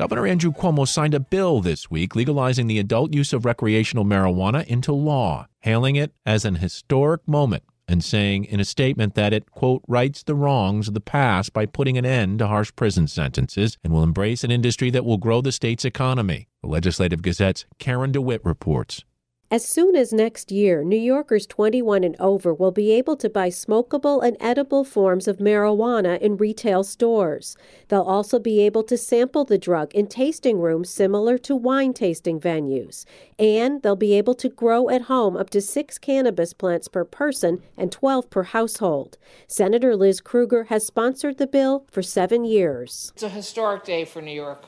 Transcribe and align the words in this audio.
Governor 0.00 0.26
Andrew 0.26 0.50
Cuomo 0.50 0.88
signed 0.88 1.12
a 1.12 1.20
bill 1.20 1.60
this 1.60 1.90
week 1.90 2.16
legalizing 2.16 2.68
the 2.68 2.78
adult 2.78 3.12
use 3.12 3.34
of 3.34 3.44
recreational 3.44 4.06
marijuana 4.06 4.64
into 4.64 4.94
law, 4.94 5.46
hailing 5.58 5.96
it 5.96 6.14
as 6.24 6.46
an 6.46 6.54
historic 6.54 7.20
moment 7.28 7.64
and 7.86 8.02
saying 8.02 8.46
in 8.46 8.60
a 8.60 8.64
statement 8.64 9.14
that 9.14 9.34
it, 9.34 9.50
quote, 9.50 9.82
rights 9.86 10.22
the 10.22 10.34
wrongs 10.34 10.88
of 10.88 10.94
the 10.94 11.02
past 11.02 11.52
by 11.52 11.66
putting 11.66 11.98
an 11.98 12.06
end 12.06 12.38
to 12.38 12.46
harsh 12.46 12.72
prison 12.76 13.06
sentences 13.08 13.76
and 13.84 13.92
will 13.92 14.02
embrace 14.02 14.42
an 14.42 14.50
industry 14.50 14.88
that 14.88 15.04
will 15.04 15.18
grow 15.18 15.42
the 15.42 15.52
state's 15.52 15.84
economy. 15.84 16.48
The 16.62 16.68
Legislative 16.68 17.20
Gazette's 17.20 17.66
Karen 17.78 18.10
DeWitt 18.10 18.42
reports. 18.42 19.04
As 19.52 19.66
soon 19.66 19.96
as 19.96 20.12
next 20.12 20.52
year, 20.52 20.84
New 20.84 20.96
Yorkers 20.96 21.44
21 21.44 22.04
and 22.04 22.14
over 22.20 22.54
will 22.54 22.70
be 22.70 22.92
able 22.92 23.16
to 23.16 23.28
buy 23.28 23.48
smokable 23.48 24.22
and 24.22 24.36
edible 24.38 24.84
forms 24.84 25.26
of 25.26 25.38
marijuana 25.38 26.20
in 26.20 26.36
retail 26.36 26.84
stores. 26.84 27.56
They'll 27.88 28.02
also 28.02 28.38
be 28.38 28.60
able 28.60 28.84
to 28.84 28.96
sample 28.96 29.44
the 29.44 29.58
drug 29.58 29.92
in 29.92 30.06
tasting 30.06 30.60
rooms 30.60 30.88
similar 30.88 31.36
to 31.38 31.56
wine 31.56 31.94
tasting 31.94 32.38
venues. 32.38 33.04
And 33.40 33.82
they'll 33.82 33.96
be 33.96 34.14
able 34.14 34.36
to 34.36 34.48
grow 34.48 34.88
at 34.88 35.02
home 35.02 35.36
up 35.36 35.50
to 35.50 35.60
six 35.60 35.98
cannabis 35.98 36.52
plants 36.52 36.86
per 36.86 37.04
person 37.04 37.60
and 37.76 37.90
12 37.90 38.30
per 38.30 38.44
household. 38.44 39.18
Senator 39.48 39.96
Liz 39.96 40.20
Krueger 40.20 40.64
has 40.68 40.86
sponsored 40.86 41.38
the 41.38 41.48
bill 41.48 41.86
for 41.90 42.02
seven 42.02 42.44
years. 42.44 43.10
It's 43.14 43.24
a 43.24 43.28
historic 43.28 43.82
day 43.82 44.04
for 44.04 44.22
New 44.22 44.30
York. 44.30 44.66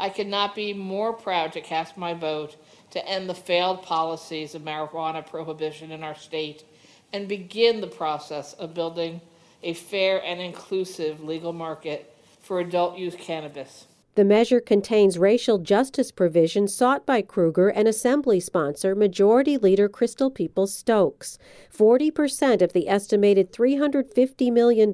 I 0.00 0.08
could 0.08 0.28
not 0.28 0.54
be 0.54 0.72
more 0.72 1.12
proud 1.12 1.52
to 1.52 1.60
cast 1.60 1.98
my 1.98 2.14
vote 2.14 2.56
to 2.94 3.08
end 3.08 3.28
the 3.28 3.34
failed 3.34 3.82
policies 3.82 4.54
of 4.54 4.62
marijuana 4.62 5.26
prohibition 5.26 5.90
in 5.90 6.04
our 6.04 6.14
state 6.14 6.64
and 7.12 7.26
begin 7.26 7.80
the 7.80 7.88
process 7.88 8.54
of 8.54 8.72
building 8.72 9.20
a 9.64 9.74
fair 9.74 10.24
and 10.24 10.40
inclusive 10.40 11.20
legal 11.20 11.52
market 11.52 12.16
for 12.40 12.60
adult 12.60 12.96
use 12.96 13.16
cannabis. 13.16 13.86
The 14.16 14.24
measure 14.24 14.60
contains 14.60 15.18
racial 15.18 15.58
justice 15.58 16.12
provisions 16.12 16.72
sought 16.72 17.04
by 17.04 17.20
Krueger 17.20 17.68
and 17.68 17.88
Assembly 17.88 18.38
sponsor 18.38 18.94
Majority 18.94 19.58
Leader 19.58 19.88
Crystal 19.88 20.30
Peoples 20.30 20.72
Stokes. 20.72 21.36
40% 21.76 22.62
of 22.62 22.72
the 22.72 22.88
estimated 22.88 23.52
$350 23.52 24.52
million 24.52 24.92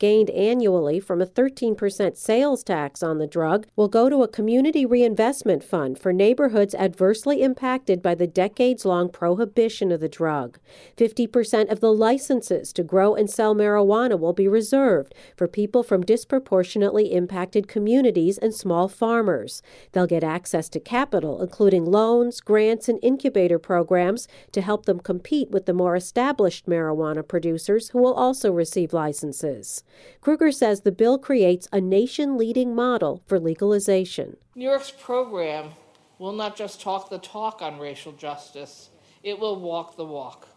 gained 0.00 0.30
annually 0.30 0.98
from 0.98 1.22
a 1.22 1.26
13% 1.26 2.16
sales 2.16 2.64
tax 2.64 3.04
on 3.04 3.18
the 3.18 3.28
drug 3.28 3.68
will 3.76 3.86
go 3.86 4.08
to 4.08 4.24
a 4.24 4.28
community 4.28 4.84
reinvestment 4.84 5.62
fund 5.62 5.96
for 5.96 6.12
neighborhoods 6.12 6.74
adversely 6.74 7.42
impacted 7.42 8.02
by 8.02 8.16
the 8.16 8.26
decades 8.26 8.84
long 8.84 9.08
prohibition 9.08 9.92
of 9.92 10.00
the 10.00 10.08
drug. 10.08 10.58
50% 10.96 11.70
of 11.70 11.78
the 11.78 11.92
licenses 11.92 12.72
to 12.72 12.82
grow 12.82 13.14
and 13.14 13.30
sell 13.30 13.54
marijuana 13.54 14.18
will 14.18 14.32
be 14.32 14.48
reserved 14.48 15.14
for 15.36 15.46
people 15.46 15.84
from 15.84 16.02
disproportionately 16.02 17.12
impacted 17.12 17.68
communities 17.68 18.38
and 18.38 18.55
small 18.56 18.88
farmers. 18.88 19.62
They'll 19.92 20.06
get 20.06 20.24
access 20.24 20.68
to 20.70 20.80
capital, 20.80 21.42
including 21.42 21.84
loans, 21.84 22.40
grants, 22.40 22.88
and 22.88 22.98
incubator 23.02 23.58
programs 23.58 24.26
to 24.52 24.60
help 24.60 24.86
them 24.86 25.00
compete 25.00 25.50
with 25.50 25.66
the 25.66 25.72
more 25.72 25.94
established 25.94 26.66
marijuana 26.66 27.26
producers 27.26 27.90
who 27.90 27.98
will 27.98 28.14
also 28.14 28.50
receive 28.50 28.92
licenses. 28.92 29.84
Krueger 30.20 30.50
says 30.50 30.80
the 30.80 30.92
bill 30.92 31.18
creates 31.18 31.68
a 31.72 31.80
nation 31.80 32.36
leading 32.36 32.74
model 32.74 33.22
for 33.26 33.38
legalization. 33.38 34.36
New 34.54 34.64
York's 34.64 34.90
program 34.90 35.70
will 36.18 36.32
not 36.32 36.56
just 36.56 36.80
talk 36.80 37.10
the 37.10 37.18
talk 37.18 37.60
on 37.60 37.78
racial 37.78 38.12
justice, 38.12 38.90
it 39.22 39.38
will 39.38 39.60
walk 39.60 39.96
the 39.96 40.04
walk, 40.04 40.48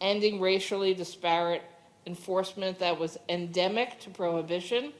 ending 0.00 0.40
racially 0.40 0.94
disparate 0.94 1.62
enforcement 2.06 2.78
that 2.78 2.98
was 2.98 3.18
endemic 3.28 4.00
to 4.00 4.10
prohibition 4.10 4.92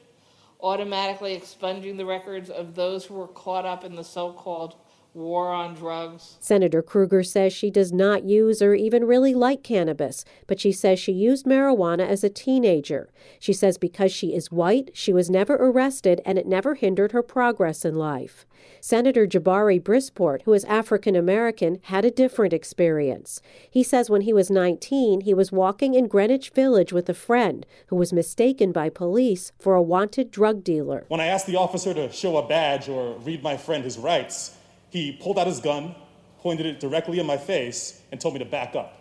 automatically 0.61 1.33
expunging 1.33 1.97
the 1.97 2.05
records 2.05 2.49
of 2.49 2.75
those 2.75 3.05
who 3.05 3.13
were 3.13 3.27
caught 3.27 3.65
up 3.65 3.83
in 3.83 3.95
the 3.95 4.03
so 4.03 4.33
called 4.33 4.75
war 5.13 5.51
on 5.51 5.73
drugs. 5.73 6.37
Senator 6.39 6.81
Krueger 6.81 7.23
says 7.23 7.51
she 7.51 7.71
does 7.71 7.91
not 7.91 8.23
use 8.23 8.61
or 8.61 8.73
even 8.73 9.05
really 9.05 9.33
like 9.33 9.63
cannabis, 9.63 10.23
but 10.47 10.59
she 10.59 10.71
says 10.71 10.99
she 10.99 11.11
used 11.11 11.45
marijuana 11.45 12.07
as 12.07 12.23
a 12.23 12.29
teenager. 12.29 13.09
She 13.39 13.53
says 13.53 13.77
because 13.77 14.11
she 14.11 14.33
is 14.33 14.51
white, 14.51 14.91
she 14.93 15.11
was 15.11 15.29
never 15.29 15.55
arrested 15.55 16.21
and 16.25 16.37
it 16.37 16.47
never 16.47 16.75
hindered 16.75 17.11
her 17.11 17.23
progress 17.23 17.83
in 17.83 17.95
life. 17.95 18.45
Senator 18.81 19.25
Jabari 19.25 19.81
Brisport, 19.81 20.43
who 20.43 20.53
is 20.53 20.63
African 20.65 21.15
American, 21.15 21.79
had 21.83 22.05
a 22.05 22.11
different 22.11 22.53
experience. 22.53 23.41
He 23.69 23.83
says 23.83 24.09
when 24.09 24.21
he 24.21 24.33
was 24.33 24.49
19, 24.49 25.21
he 25.21 25.33
was 25.33 25.51
walking 25.51 25.95
in 25.95 26.07
Greenwich 26.07 26.49
Village 26.51 26.93
with 26.93 27.09
a 27.09 27.13
friend 27.13 27.65
who 27.87 27.95
was 27.95 28.13
mistaken 28.13 28.71
by 28.71 28.89
police 28.89 29.51
for 29.59 29.75
a 29.75 29.81
wanted 29.81 30.31
drug 30.31 30.63
dealer. 30.63 31.05
When 31.07 31.21
I 31.21 31.25
asked 31.25 31.47
the 31.47 31.57
officer 31.57 31.93
to 31.93 32.11
show 32.11 32.37
a 32.37 32.47
badge 32.47 32.87
or 32.87 33.17
read 33.19 33.43
my 33.43 33.57
friend 33.57 33.83
his 33.83 33.97
rights, 33.97 34.55
he 34.89 35.11
pulled 35.11 35.37
out 35.37 35.47
his 35.47 35.59
gun, 35.59 35.95
pointed 36.39 36.65
it 36.65 36.79
directly 36.79 37.19
in 37.19 37.25
my 37.25 37.37
face, 37.37 38.01
and 38.11 38.19
told 38.19 38.33
me 38.33 38.39
to 38.39 38.45
back 38.45 38.75
up. 38.75 38.95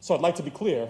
So 0.00 0.14
I'd 0.14 0.20
like 0.20 0.34
to 0.36 0.42
be 0.42 0.50
clear 0.50 0.88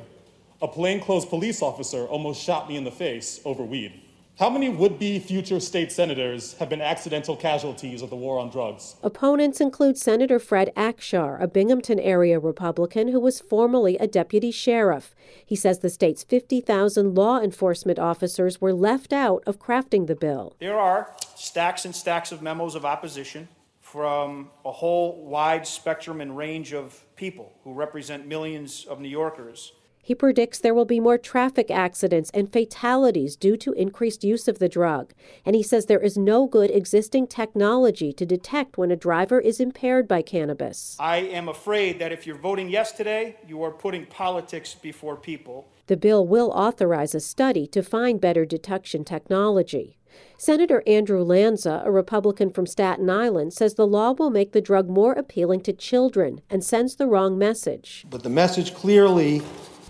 a 0.63 0.69
plainclothes 0.69 1.27
police 1.27 1.63
officer 1.63 2.07
almost 2.07 2.43
shot 2.43 2.69
me 2.69 2.77
in 2.77 2.85
the 2.85 2.91
face 2.91 3.41
over 3.45 3.63
weed. 3.63 4.01
How 4.39 4.51
many 4.51 4.69
would 4.69 4.99
be 4.99 5.21
future 5.21 5.61
state 5.61 5.93
senators 5.93 6.55
have 6.55 6.69
been 6.69 6.81
accidental 6.81 7.37
casualties 7.37 8.03
of 8.03 8.11
the 8.11 8.17
war 8.17 8.41
on 8.41 8.51
drugs? 8.51 8.97
Opponents 9.01 9.61
include 9.61 9.97
Senator 9.97 10.41
Fred 10.41 10.73
Akshar, 10.77 11.41
a 11.41 11.47
Binghamton 11.47 12.01
area 12.01 12.41
Republican 12.41 13.09
who 13.09 13.21
was 13.21 13.41
formerly 13.41 13.97
a 13.99 14.09
deputy 14.09 14.51
sheriff. 14.51 15.15
He 15.47 15.55
says 15.55 15.79
the 15.79 15.91
state's 15.91 16.25
50,000 16.25 17.15
law 17.15 17.39
enforcement 17.39 18.01
officers 18.01 18.61
were 18.61 18.73
left 18.73 19.13
out 19.13 19.45
of 19.47 19.61
crafting 19.61 20.09
the 20.09 20.17
bill. 20.17 20.57
There 20.59 20.81
are 20.81 21.15
stacks 21.37 21.85
and 21.85 21.95
stacks 21.95 22.33
of 22.33 22.43
memos 22.43 22.75
of 22.75 22.85
opposition 22.85 23.47
from 23.95 24.51
a 24.65 24.73
whole 24.73 25.25
wide 25.25 25.65
spectrum 25.65 26.21
and 26.21 26.37
range 26.37 26.75
of 26.75 27.05
people 27.15 27.53
who 27.63 27.73
represent 27.73 28.27
millions 28.27 28.85
of 28.87 28.99
New 28.99 29.09
Yorkers. 29.09 29.73
He 30.03 30.17
predicts 30.17 30.59
there 30.59 30.75
will 30.75 30.85
be 30.85 30.99
more 30.99 31.17
traffic 31.17 31.71
accidents 31.71 32.29
and 32.35 32.53
fatalities 32.53 33.37
due 33.37 33.57
to 33.59 33.73
increased 33.75 34.25
use 34.25 34.49
of 34.49 34.59
the 34.59 34.69
drug. 34.69 35.15
And 35.47 35.55
he 35.55 35.63
says 35.63 35.87
there 35.87 36.01
is 36.01 36.19
no 36.19 36.49
good 36.49 36.73
existing 36.73 37.29
technology 37.29 38.13
to 38.15 38.27
detect 38.27 38.77
when 38.77 38.91
a 38.91 38.97
driver 38.97 39.39
is 39.39 39.61
impaired 39.61 40.09
by 40.09 40.23
cannabis. 40.23 40.97
I 40.99 41.19
am 41.19 41.49
afraid 41.49 42.01
that 42.01 42.11
if 42.11 42.27
you're 42.27 42.37
voting 42.37 42.69
yes 42.69 42.91
today, 42.91 43.37
you 43.47 43.63
are 43.63 43.71
putting 43.71 44.07
politics 44.07 44.75
before 44.75 45.17
people. 45.17 45.69
The 45.87 45.97
bill 45.97 46.27
will 46.27 46.51
authorize 46.51 47.15
a 47.15 47.21
study 47.21 47.69
to 47.69 47.81
find 47.81 48.21
better 48.21 48.45
detection 48.45 49.05
technology. 49.05 49.99
Senator 50.37 50.83
Andrew 50.87 51.23
Lanza, 51.23 51.83
a 51.85 51.91
Republican 51.91 52.51
from 52.51 52.67
Staten 52.67 53.09
Island, 53.09 53.53
says 53.53 53.75
the 53.75 53.87
law 53.87 54.13
will 54.13 54.31
make 54.31 54.53
the 54.53 54.61
drug 54.61 54.89
more 54.89 55.13
appealing 55.13 55.61
to 55.63 55.73
children 55.73 56.41
and 56.51 56.65
sends 56.65 56.97
the 56.97 57.07
wrong 57.07 57.39
message. 57.39 58.05
But 58.11 58.23
the 58.23 58.31
message 58.31 58.75
clearly 58.75 59.43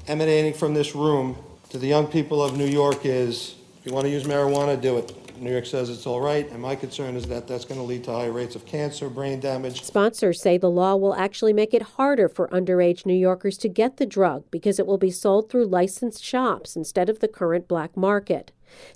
emanating 0.07 0.53
from 0.53 0.75
this 0.75 0.95
room 0.95 1.37
to 1.71 1.79
the 1.79 1.87
young 1.87 2.07
people 2.07 2.43
of 2.43 2.57
New 2.57 2.67
York 2.67 3.05
is 3.05 3.57
if 3.81 3.87
you 3.87 3.93
want 3.93 4.07
to 4.07 4.11
use 4.11 4.25
marijuana, 4.25 4.81
do 4.81 4.97
it. 4.99 5.13
New 5.41 5.51
York 5.51 5.67
says 5.67 5.91
it's 5.91 6.07
all 6.07 6.21
right, 6.21 6.49
and 6.51 6.63
my 6.63 6.77
concern 6.77 7.17
is 7.17 7.27
that 7.27 7.49
that's 7.49 7.65
going 7.65 7.81
to 7.81 7.85
lead 7.85 8.05
to 8.05 8.13
high 8.13 8.27
rates 8.27 8.55
of 8.55 8.65
cancer, 8.65 9.09
brain 9.09 9.41
damage. 9.41 9.83
Sponsors 9.83 10.41
say 10.41 10.57
the 10.57 10.71
law 10.71 10.95
will 10.95 11.15
actually 11.15 11.53
make 11.53 11.75
it 11.75 11.83
harder 11.83 12.29
for 12.29 12.49
underage 12.49 13.05
New 13.05 13.15
Yorkers 13.15 13.59
to 13.59 13.69
get 13.69 13.97
the 13.97 14.07
drug 14.07 14.45
because 14.51 14.79
it 14.79 14.87
will 14.87 14.97
be 14.97 15.11
sold 15.11 15.51
through 15.51 15.67
licensed 15.67 16.23
shops 16.23 16.77
instead 16.77 17.09
of 17.09 17.19
the 17.19 17.29
current 17.29 17.67
black 17.67 17.97
market. 17.97 18.53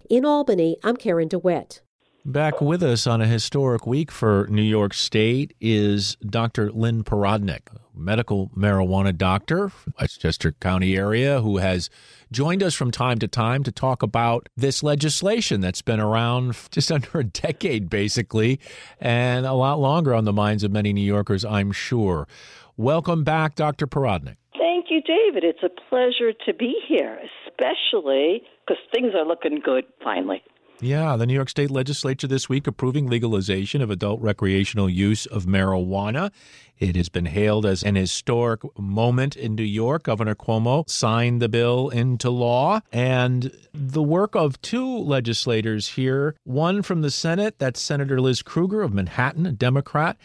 In 0.08 0.24
Albany, 0.24 0.76
I'm 0.82 0.96
Karen 0.96 1.28
DeWitt. 1.28 1.80
Back 2.24 2.60
with 2.60 2.82
us 2.82 3.06
on 3.06 3.22
a 3.22 3.26
historic 3.26 3.86
week 3.86 4.10
for 4.10 4.46
New 4.50 4.62
York 4.62 4.92
State 4.92 5.54
is 5.60 6.16
Dr. 6.16 6.70
Lynn 6.70 7.02
Parodneck, 7.02 7.68
medical 7.94 8.50
marijuana 8.50 9.16
doctor, 9.16 9.72
Westchester 9.98 10.52
County 10.52 10.96
area, 10.96 11.40
who 11.40 11.56
has 11.56 11.88
joined 12.30 12.62
us 12.62 12.74
from 12.74 12.90
time 12.90 13.18
to 13.20 13.28
time 13.28 13.62
to 13.62 13.72
talk 13.72 14.02
about 14.02 14.48
this 14.56 14.82
legislation 14.82 15.62
that's 15.62 15.80
been 15.80 16.00
around 16.00 16.54
just 16.70 16.92
under 16.92 17.20
a 17.20 17.24
decade, 17.24 17.88
basically, 17.88 18.60
and 19.00 19.46
a 19.46 19.54
lot 19.54 19.80
longer 19.80 20.14
on 20.14 20.24
the 20.24 20.32
minds 20.32 20.64
of 20.64 20.70
many 20.70 20.92
New 20.92 21.00
Yorkers, 21.00 21.44
I'm 21.44 21.72
sure. 21.72 22.28
Welcome 22.76 23.24
back, 23.24 23.54
Dr. 23.54 23.86
Parodneck 23.86 24.36
Thank 24.58 24.90
you, 24.90 25.00
David. 25.02 25.44
It's 25.44 25.62
a 25.62 25.70
pleasure 25.88 26.32
to 26.46 26.54
be 26.54 26.74
here, 26.88 27.18
especially 27.46 28.42
because 28.68 28.82
things 28.92 29.14
are 29.14 29.24
looking 29.24 29.60
good 29.60 29.84
finally. 30.02 30.42
Yeah, 30.80 31.16
the 31.16 31.26
New 31.26 31.34
York 31.34 31.48
State 31.48 31.72
Legislature 31.72 32.28
this 32.28 32.48
week 32.48 32.68
approving 32.68 33.08
legalization 33.08 33.82
of 33.82 33.90
adult 33.90 34.20
recreational 34.20 34.88
use 34.88 35.26
of 35.26 35.44
marijuana. 35.44 36.30
It 36.78 36.94
has 36.94 37.08
been 37.08 37.26
hailed 37.26 37.66
as 37.66 37.82
an 37.82 37.96
historic 37.96 38.60
moment 38.78 39.34
in 39.34 39.56
New 39.56 39.64
York. 39.64 40.04
Governor 40.04 40.36
Cuomo 40.36 40.88
signed 40.88 41.42
the 41.42 41.48
bill 41.48 41.88
into 41.88 42.30
law, 42.30 42.80
and 42.92 43.50
the 43.72 44.04
work 44.04 44.36
of 44.36 44.62
two 44.62 44.98
legislators 44.98 45.88
here 45.88 46.36
one 46.44 46.82
from 46.82 47.02
the 47.02 47.10
Senate, 47.10 47.58
that's 47.58 47.80
Senator 47.80 48.20
Liz 48.20 48.42
Krueger 48.42 48.82
of 48.82 48.94
Manhattan, 48.94 49.46
a 49.46 49.52
Democrat, 49.52 50.16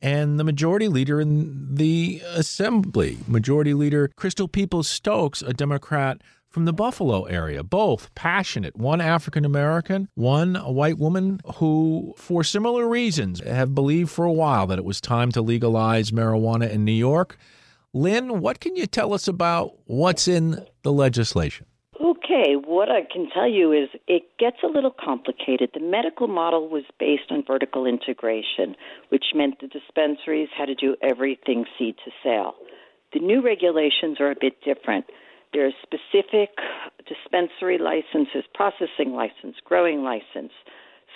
and 0.00 0.40
the 0.40 0.44
majority 0.44 0.88
leader 0.88 1.20
in 1.20 1.74
the 1.74 2.22
Assembly, 2.32 3.18
Majority 3.26 3.74
Leader 3.74 4.10
Crystal 4.16 4.48
Peoples 4.48 4.88
Stokes, 4.88 5.42
a 5.42 5.52
Democrat 5.52 6.22
from 6.48 6.64
the 6.64 6.72
Buffalo 6.72 7.24
area, 7.24 7.62
both 7.62 8.14
passionate. 8.14 8.76
One 8.76 9.00
African 9.00 9.44
American, 9.44 10.08
one 10.14 10.56
a 10.56 10.72
white 10.72 10.98
woman 10.98 11.40
who, 11.56 12.14
for 12.16 12.42
similar 12.42 12.88
reasons, 12.88 13.40
have 13.40 13.74
believed 13.74 14.10
for 14.10 14.24
a 14.24 14.32
while 14.32 14.66
that 14.68 14.78
it 14.78 14.84
was 14.84 15.00
time 15.00 15.30
to 15.32 15.42
legalize 15.42 16.10
marijuana 16.10 16.70
in 16.70 16.84
New 16.84 16.92
York. 16.92 17.38
Lynn, 17.92 18.40
what 18.40 18.60
can 18.60 18.76
you 18.76 18.86
tell 18.86 19.12
us 19.12 19.28
about 19.28 19.74
what's 19.86 20.28
in 20.28 20.64
the 20.82 20.92
legislation? 20.92 21.66
Okay, 22.00 22.54
what 22.54 22.90
I 22.90 23.02
can 23.10 23.28
tell 23.34 23.48
you 23.48 23.72
is 23.72 23.88
it 24.06 24.22
gets 24.38 24.58
a 24.62 24.66
little 24.66 24.92
complicated. 24.92 25.70
The 25.74 25.80
medical 25.80 26.28
model 26.28 26.68
was 26.68 26.84
based 26.98 27.30
on 27.30 27.42
vertical 27.46 27.86
integration, 27.86 28.76
which 29.08 29.24
meant 29.34 29.60
the 29.60 29.66
dispensaries 29.66 30.48
had 30.56 30.66
to 30.66 30.74
do 30.74 30.96
everything 31.02 31.64
seed 31.78 31.96
to 32.04 32.10
sale. 32.22 32.54
The 33.12 33.20
new 33.20 33.42
regulations 33.42 34.20
are 34.20 34.30
a 34.30 34.36
bit 34.38 34.60
different. 34.62 35.06
There's 35.52 35.74
specific 35.82 36.50
dispensary 37.06 37.78
licenses, 37.78 38.44
processing 38.54 39.12
license, 39.12 39.56
growing 39.64 40.02
license. 40.02 40.52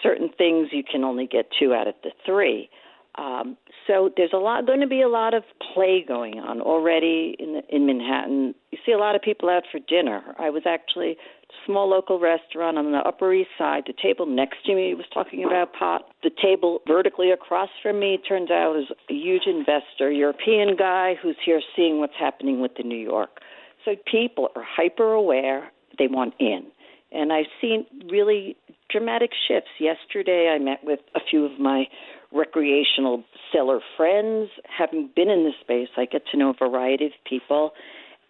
Certain 0.02 0.30
things 0.36 0.68
you 0.72 0.82
can 0.82 1.04
only 1.04 1.26
get 1.26 1.46
two 1.58 1.74
out 1.74 1.86
of 1.86 1.94
the 2.02 2.10
three. 2.24 2.70
Um, 3.16 3.58
so 3.86 4.10
there's 4.16 4.32
a 4.32 4.38
lot 4.38 4.66
going 4.66 4.80
to 4.80 4.86
be 4.86 5.02
a 5.02 5.08
lot 5.08 5.34
of 5.34 5.42
play 5.74 6.02
going 6.06 6.38
on 6.38 6.62
already 6.62 7.36
in 7.38 7.54
the, 7.54 7.62
in 7.68 7.84
Manhattan. 7.84 8.54
You 8.70 8.78
see 8.86 8.92
a 8.92 8.98
lot 8.98 9.14
of 9.14 9.20
people 9.20 9.50
out 9.50 9.64
for 9.70 9.80
dinner. 9.80 10.34
I 10.38 10.48
was 10.48 10.62
actually 10.66 11.18
small 11.66 11.90
local 11.90 12.18
restaurant 12.18 12.78
on 12.78 12.92
the 12.92 12.98
Upper 12.98 13.34
East 13.34 13.50
Side. 13.58 13.84
The 13.86 13.92
table 14.00 14.24
next 14.24 14.64
to 14.64 14.74
me 14.74 14.94
was 14.94 15.04
talking 15.12 15.44
about 15.44 15.74
pot. 15.74 16.08
The 16.22 16.30
table 16.42 16.80
vertically 16.86 17.30
across 17.30 17.68
from 17.82 18.00
me 18.00 18.18
turns 18.26 18.50
out 18.50 18.76
is 18.78 18.86
a 19.10 19.12
huge 19.12 19.46
investor, 19.46 20.10
European 20.10 20.74
guy 20.76 21.14
who's 21.22 21.36
here 21.44 21.60
seeing 21.76 21.98
what's 21.98 22.16
happening 22.18 22.60
with 22.60 22.72
the 22.78 22.82
New 22.82 22.98
York. 22.98 23.40
So 23.84 23.96
people 24.10 24.48
are 24.54 24.64
hyper 24.64 25.12
aware, 25.12 25.70
they 25.98 26.06
want 26.06 26.34
in. 26.38 26.66
And 27.10 27.32
I've 27.32 27.46
seen 27.60 27.84
really 28.10 28.56
dramatic 28.90 29.30
shifts. 29.48 29.70
Yesterday, 29.78 30.48
I 30.54 30.58
met 30.58 30.84
with 30.84 31.00
a 31.14 31.20
few 31.30 31.44
of 31.44 31.58
my 31.58 31.84
recreational 32.32 33.24
seller 33.52 33.80
friends. 33.96 34.50
Having 34.78 35.10
been 35.14 35.28
in 35.28 35.44
this 35.44 35.54
space, 35.60 35.88
I 35.96 36.06
get 36.06 36.22
to 36.32 36.38
know 36.38 36.50
a 36.50 36.68
variety 36.68 37.06
of 37.06 37.12
people. 37.28 37.72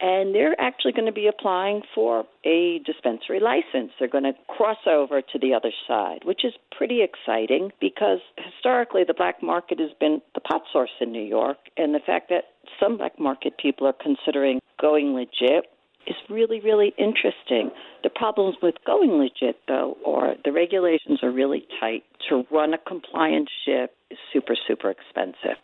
And 0.00 0.34
they're 0.34 0.60
actually 0.60 0.92
going 0.92 1.06
to 1.06 1.12
be 1.12 1.28
applying 1.28 1.82
for 1.94 2.24
a 2.44 2.80
dispensary 2.84 3.38
license. 3.38 3.92
They're 4.00 4.08
going 4.08 4.24
to 4.24 4.32
cross 4.48 4.78
over 4.84 5.22
to 5.22 5.38
the 5.38 5.54
other 5.54 5.70
side, 5.86 6.22
which 6.24 6.44
is 6.44 6.54
pretty 6.76 7.02
exciting 7.02 7.70
because 7.80 8.18
historically 8.36 9.04
the 9.06 9.14
black 9.14 9.40
market 9.44 9.78
has 9.78 9.90
been 10.00 10.20
the 10.34 10.40
pot 10.40 10.62
source 10.72 10.90
in 11.00 11.12
New 11.12 11.22
York. 11.22 11.58
And 11.76 11.94
the 11.94 12.00
fact 12.04 12.30
that 12.30 12.46
some 12.80 12.96
black 12.98 13.20
market 13.20 13.54
people 13.58 13.86
are 13.86 13.92
considering 13.92 14.58
going 14.80 15.14
legit 15.14 15.66
is 16.06 16.16
really, 16.28 16.60
really 16.60 16.92
interesting. 16.98 17.70
The 18.02 18.10
problems 18.10 18.56
with 18.62 18.74
going 18.84 19.12
legit, 19.12 19.56
though, 19.68 19.96
are 20.06 20.34
the 20.44 20.52
regulations 20.52 21.20
are 21.22 21.30
really 21.30 21.66
tight. 21.80 22.04
To 22.28 22.44
run 22.50 22.74
a 22.74 22.78
compliant 22.78 23.48
ship 23.64 23.94
is 24.10 24.18
super, 24.32 24.56
super 24.66 24.90
expensive. 24.90 25.58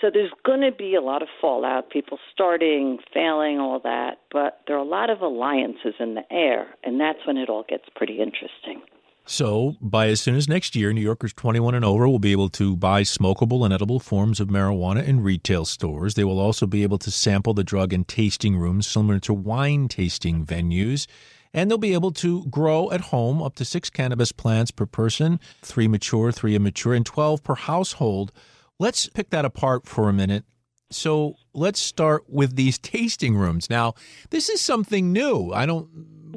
So 0.00 0.10
there's 0.12 0.32
going 0.44 0.62
to 0.62 0.72
be 0.72 0.96
a 0.96 1.00
lot 1.00 1.22
of 1.22 1.28
fallout, 1.40 1.90
people 1.90 2.18
starting, 2.32 2.98
failing, 3.14 3.60
all 3.60 3.80
that, 3.84 4.18
but 4.32 4.60
there 4.66 4.76
are 4.76 4.80
a 4.80 4.88
lot 4.88 5.10
of 5.10 5.20
alliances 5.20 5.94
in 6.00 6.14
the 6.14 6.24
air, 6.30 6.66
and 6.82 7.00
that's 7.00 7.20
when 7.24 7.36
it 7.36 7.48
all 7.48 7.64
gets 7.68 7.84
pretty 7.94 8.18
interesting. 8.20 8.82
So, 9.24 9.76
by 9.80 10.08
as 10.08 10.20
soon 10.20 10.34
as 10.34 10.48
next 10.48 10.74
year, 10.74 10.92
New 10.92 11.00
Yorkers 11.00 11.32
21 11.32 11.76
and 11.76 11.84
over 11.84 12.08
will 12.08 12.18
be 12.18 12.32
able 12.32 12.48
to 12.50 12.76
buy 12.76 13.02
smokable 13.02 13.64
and 13.64 13.72
edible 13.72 14.00
forms 14.00 14.40
of 14.40 14.48
marijuana 14.48 15.04
in 15.04 15.20
retail 15.22 15.64
stores. 15.64 16.14
They 16.14 16.24
will 16.24 16.40
also 16.40 16.66
be 16.66 16.82
able 16.82 16.98
to 16.98 17.10
sample 17.10 17.54
the 17.54 17.62
drug 17.62 17.92
in 17.92 18.04
tasting 18.04 18.56
rooms 18.56 18.86
similar 18.86 19.20
to 19.20 19.32
wine 19.32 19.86
tasting 19.86 20.44
venues. 20.44 21.06
And 21.54 21.70
they'll 21.70 21.78
be 21.78 21.92
able 21.92 22.12
to 22.12 22.46
grow 22.46 22.90
at 22.90 23.00
home 23.00 23.42
up 23.42 23.54
to 23.56 23.64
six 23.64 23.90
cannabis 23.90 24.32
plants 24.32 24.70
per 24.70 24.86
person, 24.86 25.38
three 25.60 25.86
mature, 25.86 26.32
three 26.32 26.56
immature, 26.56 26.94
and 26.94 27.06
12 27.06 27.44
per 27.44 27.54
household. 27.54 28.32
Let's 28.80 29.08
pick 29.08 29.30
that 29.30 29.44
apart 29.44 29.86
for 29.86 30.08
a 30.08 30.12
minute. 30.12 30.44
So, 30.90 31.36
let's 31.54 31.80
start 31.80 32.24
with 32.28 32.56
these 32.56 32.78
tasting 32.78 33.36
rooms. 33.36 33.70
Now, 33.70 33.94
this 34.30 34.48
is 34.50 34.60
something 34.60 35.12
new. 35.12 35.52
I 35.52 35.64
don't. 35.64 35.88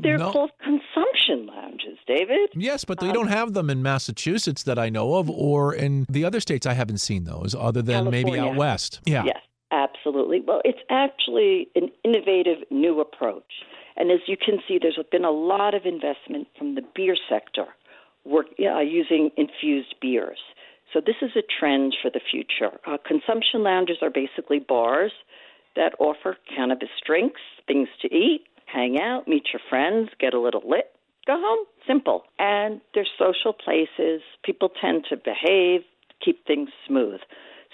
They're 0.01 0.17
know. 0.17 0.31
called 0.31 0.51
lounges, 0.65 0.84
David. 2.07 2.50
Yes, 2.54 2.86
but 2.86 3.00
they 3.00 3.07
Um, 3.07 3.13
don't 3.13 3.28
have 3.28 3.54
them 3.54 3.69
in 3.69 3.81
Massachusetts 3.81 4.63
that 4.63 4.78
I 4.78 4.90
know 4.90 5.16
of, 5.16 5.30
or 5.30 5.74
in 5.74 6.06
the 6.10 6.24
other 6.24 6.40
states. 6.40 6.66
I 6.66 6.74
haven't 6.74 7.00
seen 7.00 7.24
those, 7.24 7.56
other 7.56 7.81
than 7.81 8.10
maybe 8.10 8.38
out 8.40 8.56
west. 8.56 9.02
Yeah. 9.06 9.24
Yes, 9.25 9.42
absolutely. 9.72 10.42
Well, 10.42 10.62
it's 10.63 10.81
actually 10.90 11.69
an 11.75 11.92
innovative 12.04 12.60
new 12.69 13.00
approach. 13.00 13.52
And 13.98 14.12
as 14.12 14.19
you 14.28 14.38
can 14.38 14.60
see, 14.68 14.78
there's 14.81 15.00
been 15.12 15.25
a 15.25 15.31
lot 15.31 15.74
of 15.74 15.86
investment 15.86 16.48
from 16.57 16.75
the 16.75 16.81
beer 16.94 17.16
sector 17.30 17.68
work, 18.25 18.48
uh, 18.60 18.80
using 18.80 19.31
infused 19.38 19.96
beers. 20.02 20.40
So 20.94 21.00
this 21.00 21.16
is 21.22 21.31
a 21.36 21.44
trend 21.60 21.96
for 22.02 22.10
the 22.10 22.19
future. 22.31 22.80
Uh, 22.86 22.98
consumption 23.06 23.63
lounges 23.63 23.98
are 24.02 24.10
basically 24.10 24.60
bars 24.60 25.12
that 25.75 25.94
offer 26.00 26.38
cannabis 26.56 26.90
drinks, 27.06 27.42
things 27.68 27.88
to 28.02 28.13
eat, 28.13 28.46
hang 28.66 29.00
out, 29.00 29.28
meet 29.28 29.44
your 29.54 29.62
friends, 29.69 30.10
get 30.19 30.34
a 30.34 30.40
little 30.40 30.63
lit, 30.66 30.92
go 31.27 31.36
home. 31.38 31.66
Simple. 31.88 32.24
And 32.39 32.81
they're 32.94 33.07
social 33.18 33.54
places. 33.54 34.22
People 34.44 34.69
tend 34.81 35.06
to 35.10 35.18
behave, 35.18 35.81
keep 36.24 36.45
things 36.45 36.69
smooth. 36.88 37.19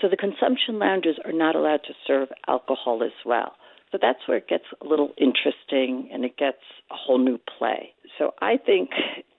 So 0.01 0.09
the 0.09 0.18
consumption 0.18 0.80
lounges 0.80 1.18
are 1.25 1.31
not 1.31 1.56
allowed 1.56 1.83
to 1.87 1.94
serve 2.07 2.30
alcohol 2.47 3.04
as 3.04 3.11
well. 3.25 3.54
So 3.92 3.97
that's 4.02 4.19
where 4.25 4.37
it 4.37 4.47
gets 4.47 4.64
a 4.81 4.87
little 4.87 5.11
interesting 5.18 6.09
and 6.14 6.23
it 6.23 6.37
gets 6.37 6.64
a 6.90 6.95
whole 6.95 7.18
new 7.18 7.40
play. 7.57 7.94
So 8.18 8.33
I 8.42 8.57
think 8.57 8.90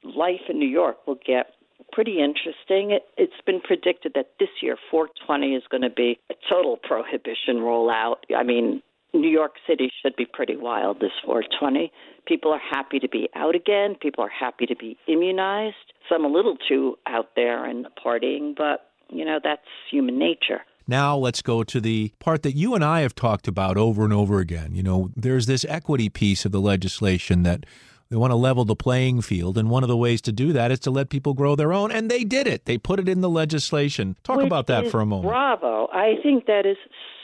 life 0.04 0.42
in 0.48 0.58
New 0.58 0.68
York 0.68 1.06
will 1.06 1.18
get 1.26 1.46
pretty 1.90 2.18
interesting. 2.18 2.90
It, 2.90 3.02
it's 3.16 3.40
been 3.46 3.60
predicted 3.60 4.12
that 4.14 4.32
this 4.38 4.48
year 4.60 4.76
420 4.90 5.54
is 5.54 5.62
going 5.70 5.82
to 5.82 5.90
be 5.90 6.18
a 6.30 6.34
total 6.48 6.76
prohibition 6.76 7.56
rollout. 7.56 8.16
I 8.36 8.42
mean, 8.42 8.82
New 9.14 9.28
York 9.28 9.52
City 9.66 9.90
should 10.02 10.16
be 10.16 10.26
pretty 10.26 10.56
wild 10.56 11.00
this 11.00 11.12
420. 11.24 11.92
People 12.26 12.52
are 12.52 12.60
happy 12.70 12.98
to 12.98 13.08
be 13.08 13.28
out 13.34 13.54
again. 13.54 13.96
People 14.00 14.24
are 14.24 14.30
happy 14.30 14.66
to 14.66 14.76
be 14.76 14.96
immunized. 15.06 15.76
Some 16.08 16.24
a 16.24 16.28
little 16.28 16.56
too 16.68 16.96
out 17.06 17.30
there 17.36 17.64
and 17.64 17.86
partying, 18.04 18.56
but 18.56 18.90
you 19.10 19.24
know 19.24 19.38
that's 19.42 19.62
human 19.90 20.18
nature. 20.18 20.60
Now 20.86 21.16
let's 21.16 21.42
go 21.42 21.62
to 21.62 21.80
the 21.80 22.12
part 22.18 22.42
that 22.42 22.56
you 22.56 22.74
and 22.74 22.84
I 22.84 23.00
have 23.00 23.14
talked 23.14 23.46
about 23.46 23.76
over 23.76 24.04
and 24.04 24.12
over 24.12 24.40
again. 24.40 24.74
You 24.74 24.82
know, 24.82 25.10
there's 25.14 25.46
this 25.46 25.64
equity 25.68 26.08
piece 26.08 26.44
of 26.44 26.52
the 26.52 26.60
legislation 26.60 27.44
that 27.44 27.64
they 28.08 28.16
want 28.16 28.30
to 28.30 28.36
level 28.36 28.66
the 28.66 28.76
playing 28.76 29.22
field, 29.22 29.56
and 29.56 29.70
one 29.70 29.82
of 29.82 29.88
the 29.88 29.96
ways 29.96 30.20
to 30.22 30.32
do 30.32 30.52
that 30.52 30.70
is 30.70 30.80
to 30.80 30.90
let 30.90 31.08
people 31.08 31.32
grow 31.32 31.56
their 31.56 31.72
own, 31.72 31.90
and 31.90 32.10
they 32.10 32.24
did 32.24 32.46
it. 32.46 32.66
They 32.66 32.76
put 32.76 33.00
it 33.00 33.08
in 33.08 33.22
the 33.22 33.30
legislation. 33.30 34.16
Talk 34.22 34.38
Which 34.38 34.46
about 34.46 34.66
that 34.66 34.88
for 34.88 35.00
a 35.00 35.06
moment. 35.06 35.30
Bravo. 35.30 35.88
I 35.92 36.16
think 36.22 36.44
that 36.44 36.66
is 36.66 36.76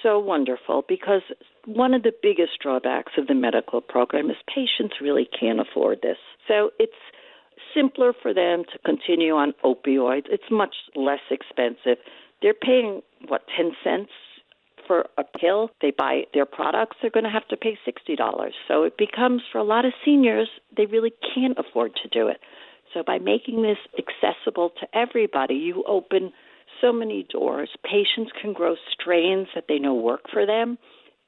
so 0.03 0.19
wonderful 0.19 0.85
because 0.89 1.21
one 1.69 1.93
of 1.93 2.03
the 2.03 2.13
biggest 2.23 2.53
drawbacks 2.63 3.13
of 3.19 3.27
the 3.27 3.35
medical 3.35 3.83
program 3.83 4.31
is 4.31 4.37
patients 4.49 4.97
really 5.03 5.29
can't 5.39 5.61
afford 5.61 6.01
this. 6.03 6.17
So 6.47 6.71
it's 6.79 6.93
simpler 7.75 8.15
for 8.23 8.33
them 8.33 8.65
to 8.73 8.79
continue 8.87 9.35
on 9.35 9.53
opioids. 9.63 10.25
It's 10.31 10.51
much 10.51 10.75
less 10.97 11.21
expensive. 11.31 11.99
They're 12.41 12.55
paying, 12.55 13.03
what, 13.27 13.43
10 13.55 13.73
cents 13.85 14.11
for 14.87 15.05
a 15.19 15.25
pill? 15.39 15.71
They 15.83 15.91
buy 15.91 16.23
their 16.33 16.47
products, 16.47 16.97
they're 17.03 17.11
going 17.11 17.25
to 17.25 17.31
have 17.31 17.47
to 17.49 17.57
pay 17.57 17.79
$60. 17.87 18.51
So 18.67 18.85
it 18.85 18.97
becomes, 18.97 19.43
for 19.53 19.59
a 19.59 19.65
lot 19.65 19.85
of 19.85 19.93
seniors, 20.05 20.49
they 20.75 20.87
really 20.87 21.13
can't 21.35 21.59
afford 21.59 21.93
to 22.03 22.09
do 22.09 22.29
it. 22.29 22.39
So 22.95 23.03
by 23.07 23.19
making 23.19 23.61
this 23.61 23.77
accessible 23.99 24.71
to 24.81 24.99
everybody, 24.99 25.57
you 25.57 25.85
open 25.87 26.33
so 26.81 26.93
many 26.93 27.27
doors. 27.31 27.69
Patients 27.85 28.33
can 28.41 28.55
grow 28.55 28.77
strains 28.91 29.49
that 29.55 29.65
they 29.69 29.79
know 29.79 29.95
work 29.95 30.23
for 30.33 30.47
them. 30.47 30.79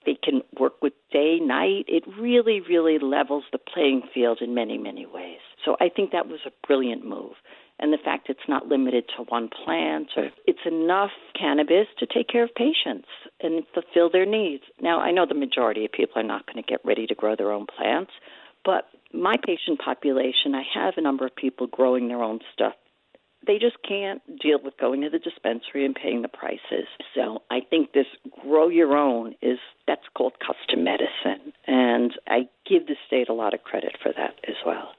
They 0.07 0.17
can 0.23 0.43
work 0.59 0.81
with 0.83 0.95
day, 1.13 1.39
night. 1.41 1.85
It 1.89 2.05
really, 2.19 2.61
really 2.61 2.99
levels 2.99 3.45
the 3.53 3.59
playing 3.59 4.03
field 4.15 4.39
in 4.41 4.55
many, 4.55 4.79
many 4.79 5.07
ways. 5.07 5.41
So 5.65 5.77
I 5.81 5.89
think 5.89 6.13
that 6.13 6.27
was 6.27 6.41
a 6.47 6.67
brilliant 6.67 7.05
move. 7.05 7.35
and 7.81 7.93
the 7.93 7.99
fact 7.99 8.29
it's 8.29 8.49
not 8.49 8.69
limited 8.69 9.05
to 9.17 9.25
one 9.25 9.49
plant 9.49 10.09
or 10.17 10.31
it's 10.47 10.61
enough 10.67 11.11
cannabis 11.39 11.87
to 11.99 12.07
take 12.07 12.29
care 12.29 12.45
of 12.45 12.55
patients 12.55 13.09
and 13.41 13.65
fulfill 13.73 14.11
their 14.11 14.27
needs. 14.27 14.65
Now, 14.81 15.01
I 15.01 15.11
know 15.11 15.25
the 15.27 15.35
majority 15.35 15.87
of 15.87 15.93
people 15.93 16.21
are 16.21 16.23
not 16.23 16.47
going 16.47 16.63
to 16.63 16.71
get 16.71 16.85
ready 16.85 17.07
to 17.07 17.15
grow 17.15 17.35
their 17.37 17.51
own 17.51 17.67
plants, 17.67 18.13
but 18.65 18.85
my 19.15 19.37
patient 19.45 19.81
population, 19.83 20.55
I 20.55 20.63
have 20.75 20.95
a 20.99 21.01
number 21.01 21.25
of 21.25 21.35
people 21.35 21.67
growing 21.67 22.09
their 22.09 22.23
own 22.23 22.41
stuff. 22.53 22.75
They 23.47 23.59
just 23.59 23.77
can't 23.87 24.23
deal 24.39 24.59
with 24.63 24.77
going 24.79 25.01
to 25.03 25.11
the 25.11 25.19
dispensary 25.19 25.85
and 25.85 25.95
paying 25.95 26.23
the 26.23 26.29
prices. 26.29 26.87
So 27.15 27.43
I 27.51 27.61
think 27.61 27.93
this 27.93 28.07
grow 28.43 28.69
your 28.69 28.97
own 28.97 29.35
is 29.41 29.59
that's 29.87 30.07
called 30.15 30.35
custom 30.41 30.85
medicine. 30.85 31.53
And 31.67 32.13
I 32.27 32.49
give 32.69 32.87
the 32.87 32.97
state 33.07 33.29
a 33.29 33.35
lot 33.35 33.55
of 33.55 33.63
credit 33.63 33.97
for 34.03 34.13
that 34.17 34.35
as 34.47 34.57
well. 34.65 34.93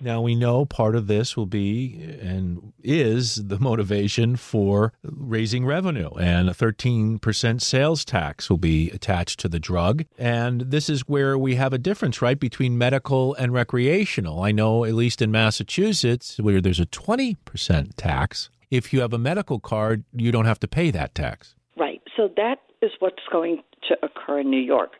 Now, 0.00 0.20
we 0.20 0.34
know 0.34 0.64
part 0.66 0.94
of 0.94 1.06
this 1.06 1.36
will 1.36 1.46
be 1.46 2.00
and 2.20 2.72
is 2.82 3.36
the 3.36 3.58
motivation 3.58 4.36
for 4.36 4.92
raising 5.02 5.64
revenue, 5.64 6.10
and 6.20 6.50
a 6.50 6.52
13% 6.52 7.62
sales 7.62 8.04
tax 8.04 8.50
will 8.50 8.58
be 8.58 8.90
attached 8.90 9.40
to 9.40 9.48
the 9.48 9.58
drug. 9.58 10.04
And 10.18 10.60
this 10.62 10.90
is 10.90 11.08
where 11.08 11.38
we 11.38 11.54
have 11.54 11.72
a 11.72 11.78
difference, 11.78 12.20
right, 12.20 12.38
between 12.38 12.76
medical 12.76 13.34
and 13.34 13.52
recreational. 13.52 14.42
I 14.42 14.52
know, 14.52 14.84
at 14.84 14.94
least 14.94 15.22
in 15.22 15.30
Massachusetts, 15.30 16.38
where 16.40 16.60
there's 16.60 16.80
a 16.80 16.86
20% 16.86 17.94
tax, 17.96 18.50
if 18.70 18.92
you 18.92 19.00
have 19.00 19.12
a 19.12 19.18
medical 19.18 19.60
card, 19.60 20.04
you 20.12 20.30
don't 20.30 20.44
have 20.44 20.60
to 20.60 20.68
pay 20.68 20.90
that 20.90 21.14
tax. 21.14 21.54
Right. 21.76 22.02
So 22.16 22.28
that 22.36 22.56
is 22.82 22.90
what's 22.98 23.22
going 23.30 23.62
to 23.88 23.96
occur 24.02 24.40
in 24.40 24.50
New 24.50 24.60
York. 24.60 24.92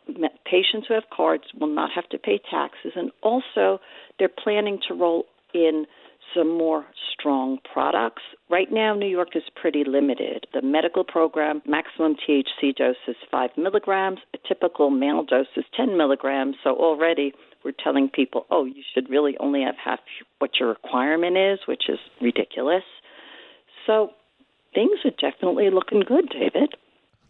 Patients 0.45 0.87
who 0.87 0.93
have 0.93 1.03
cards 1.15 1.43
will 1.59 1.67
not 1.67 1.91
have 1.93 2.07
to 2.09 2.17
pay 2.17 2.39
taxes, 2.49 2.93
and 2.95 3.11
also 3.21 3.79
they're 4.19 4.29
planning 4.29 4.79
to 4.87 4.93
roll 4.93 5.25
in 5.53 5.85
some 6.35 6.57
more 6.57 6.85
strong 7.13 7.57
products. 7.71 8.21
Right 8.49 8.67
now, 8.71 8.93
New 8.93 9.07
York 9.07 9.29
is 9.35 9.43
pretty 9.59 9.83
limited. 9.85 10.45
The 10.53 10.61
medical 10.61 11.03
program 11.03 11.61
maximum 11.65 12.15
THC 12.15 12.75
dose 12.75 12.95
is 13.07 13.15
5 13.31 13.51
milligrams, 13.57 14.19
a 14.33 14.37
typical 14.47 14.89
male 14.89 15.23
dose 15.23 15.47
is 15.55 15.65
10 15.75 15.97
milligrams. 15.97 16.55
So 16.63 16.71
already 16.71 17.33
we're 17.63 17.73
telling 17.83 18.09
people, 18.09 18.45
oh, 18.51 18.65
you 18.65 18.83
should 18.93 19.09
really 19.09 19.35
only 19.39 19.63
have 19.63 19.75
half 19.83 19.99
what 20.39 20.51
your 20.59 20.69
requirement 20.69 21.37
is, 21.37 21.59
which 21.67 21.83
is 21.89 21.99
ridiculous. 22.21 22.83
So 23.85 24.11
things 24.73 24.99
are 25.05 25.31
definitely 25.31 25.69
looking 25.69 26.01
good, 26.01 26.29
David. 26.29 26.75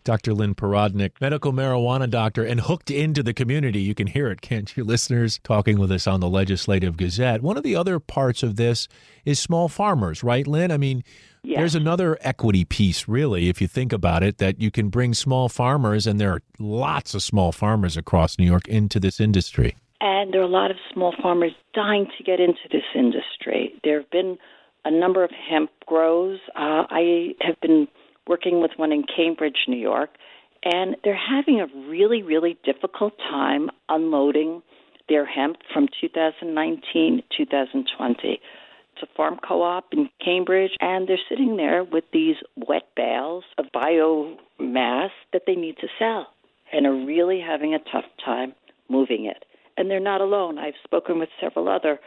Dr. 0.07 0.33
Lynn 0.33 0.55
Parodneck, 0.55 1.19
medical 1.19 1.51
marijuana 1.51 2.09
doctor, 2.09 2.41
and 2.41 2.61
hooked 2.61 2.89
into 2.89 3.21
the 3.21 3.33
community. 3.33 3.81
You 3.81 3.93
can 3.93 4.07
hear 4.07 4.29
it, 4.29 4.39
can't 4.39 4.77
you, 4.77 4.85
listeners, 4.85 5.37
talking 5.43 5.77
with 5.77 5.91
us 5.91 6.07
on 6.07 6.21
the 6.21 6.29
Legislative 6.29 6.95
Gazette. 6.95 7.41
One 7.41 7.57
of 7.57 7.63
the 7.63 7.75
other 7.75 7.99
parts 7.99 8.41
of 8.41 8.55
this 8.55 8.87
is 9.25 9.37
small 9.37 9.67
farmers, 9.67 10.23
right, 10.23 10.47
Lynn? 10.47 10.71
I 10.71 10.77
mean, 10.77 11.03
yes. 11.43 11.57
there's 11.57 11.75
another 11.75 12.17
equity 12.21 12.63
piece, 12.63 13.09
really, 13.09 13.49
if 13.49 13.59
you 13.59 13.67
think 13.67 13.91
about 13.91 14.23
it, 14.23 14.37
that 14.37 14.61
you 14.61 14.71
can 14.71 14.87
bring 14.87 15.13
small 15.13 15.49
farmers, 15.49 16.07
and 16.07 16.21
there 16.21 16.31
are 16.31 16.41
lots 16.57 17.13
of 17.13 17.21
small 17.21 17.51
farmers 17.51 17.97
across 17.97 18.39
New 18.39 18.45
York, 18.45 18.65
into 18.69 19.01
this 19.01 19.19
industry. 19.19 19.75
And 19.99 20.33
there 20.33 20.39
are 20.39 20.45
a 20.45 20.47
lot 20.47 20.71
of 20.71 20.77
small 20.93 21.13
farmers 21.21 21.51
dying 21.73 22.07
to 22.17 22.23
get 22.23 22.39
into 22.39 22.61
this 22.71 22.85
industry. 22.95 23.73
There 23.83 23.99
have 23.99 24.09
been 24.09 24.37
a 24.85 24.91
number 24.91 25.25
of 25.25 25.31
hemp 25.31 25.69
grows. 25.85 26.39
Uh, 26.55 26.87
I 26.89 27.35
have 27.41 27.59
been 27.59 27.89
working 28.27 28.61
with 28.61 28.71
one 28.77 28.91
in 28.91 29.03
Cambridge, 29.03 29.65
New 29.67 29.77
York, 29.77 30.09
and 30.63 30.95
they're 31.03 31.15
having 31.15 31.61
a 31.61 31.67
really, 31.89 32.23
really 32.23 32.57
difficult 32.63 33.17
time 33.17 33.69
unloading 33.89 34.61
their 35.09 35.25
hemp 35.25 35.57
from 35.73 35.87
2019 36.01 37.17
to 37.17 37.37
2020. 37.37 38.39
It's 38.93 39.03
a 39.03 39.15
farm 39.15 39.37
co 39.47 39.61
op 39.61 39.93
in 39.93 40.09
Cambridge, 40.23 40.71
and 40.81 41.07
they're 41.07 41.19
sitting 41.29 41.55
there 41.55 41.83
with 41.83 42.03
these 42.11 42.35
wet 42.55 42.87
bales 42.95 43.43
of 43.57 43.65
biomass 43.73 45.09
that 45.33 45.43
they 45.45 45.55
need 45.55 45.77
to 45.77 45.87
sell 45.99 46.27
and 46.73 46.85
are 46.85 47.05
really 47.05 47.39
having 47.39 47.73
a 47.73 47.79
tough 47.91 48.05
time 48.25 48.53
moving 48.89 49.25
it. 49.25 49.45
And 49.77 49.89
they're 49.89 49.99
not 49.99 50.21
alone. 50.21 50.57
I've 50.57 50.73
spoken 50.83 51.19
with 51.19 51.29
several 51.39 51.69
other 51.69 51.99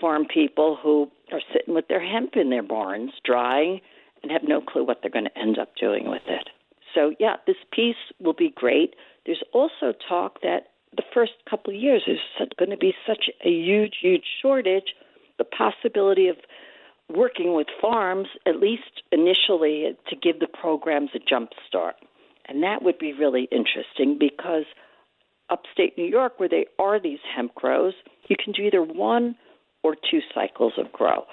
farm 0.00 0.26
people 0.26 0.76
who 0.82 1.08
are 1.30 1.40
sitting 1.52 1.74
with 1.74 1.86
their 1.88 2.04
hemp 2.04 2.32
in 2.34 2.50
their 2.50 2.62
barns, 2.62 3.12
drying 3.24 3.80
and 4.22 4.30
have 4.30 4.42
no 4.44 4.60
clue 4.60 4.84
what 4.84 4.98
they're 5.02 5.10
going 5.10 5.24
to 5.24 5.38
end 5.38 5.58
up 5.58 5.74
doing 5.76 6.08
with 6.08 6.22
it. 6.26 6.48
So, 6.94 7.14
yeah, 7.18 7.36
this 7.46 7.56
piece 7.72 7.96
will 8.20 8.34
be 8.34 8.52
great. 8.54 8.94
There's 9.24 9.42
also 9.52 9.92
talk 10.08 10.40
that 10.42 10.68
the 10.96 11.02
first 11.14 11.32
couple 11.48 11.74
of 11.74 11.80
years 11.80 12.02
is 12.06 12.18
going 12.58 12.70
to 12.70 12.76
be 12.76 12.94
such 13.06 13.30
a 13.44 13.48
huge, 13.48 13.96
huge 14.00 14.24
shortage. 14.40 14.94
The 15.38 15.44
possibility 15.44 16.28
of 16.28 16.36
working 17.08 17.54
with 17.54 17.66
farms, 17.80 18.28
at 18.46 18.56
least 18.56 19.02
initially, 19.10 19.96
to 20.08 20.16
give 20.16 20.40
the 20.40 20.46
programs 20.46 21.10
a 21.14 21.18
jump 21.18 21.50
start. 21.66 21.96
And 22.46 22.62
that 22.62 22.82
would 22.82 22.98
be 22.98 23.12
really 23.12 23.48
interesting 23.50 24.18
because 24.18 24.64
upstate 25.50 25.96
New 25.96 26.06
York, 26.06 26.38
where 26.38 26.48
they 26.48 26.66
are 26.78 27.00
these 27.00 27.18
hemp 27.34 27.54
grows, 27.54 27.94
you 28.28 28.36
can 28.42 28.52
do 28.52 28.62
either 28.62 28.82
one 28.82 29.36
or 29.82 29.94
two 29.94 30.20
cycles 30.34 30.74
of 30.78 30.92
grow. 30.92 31.24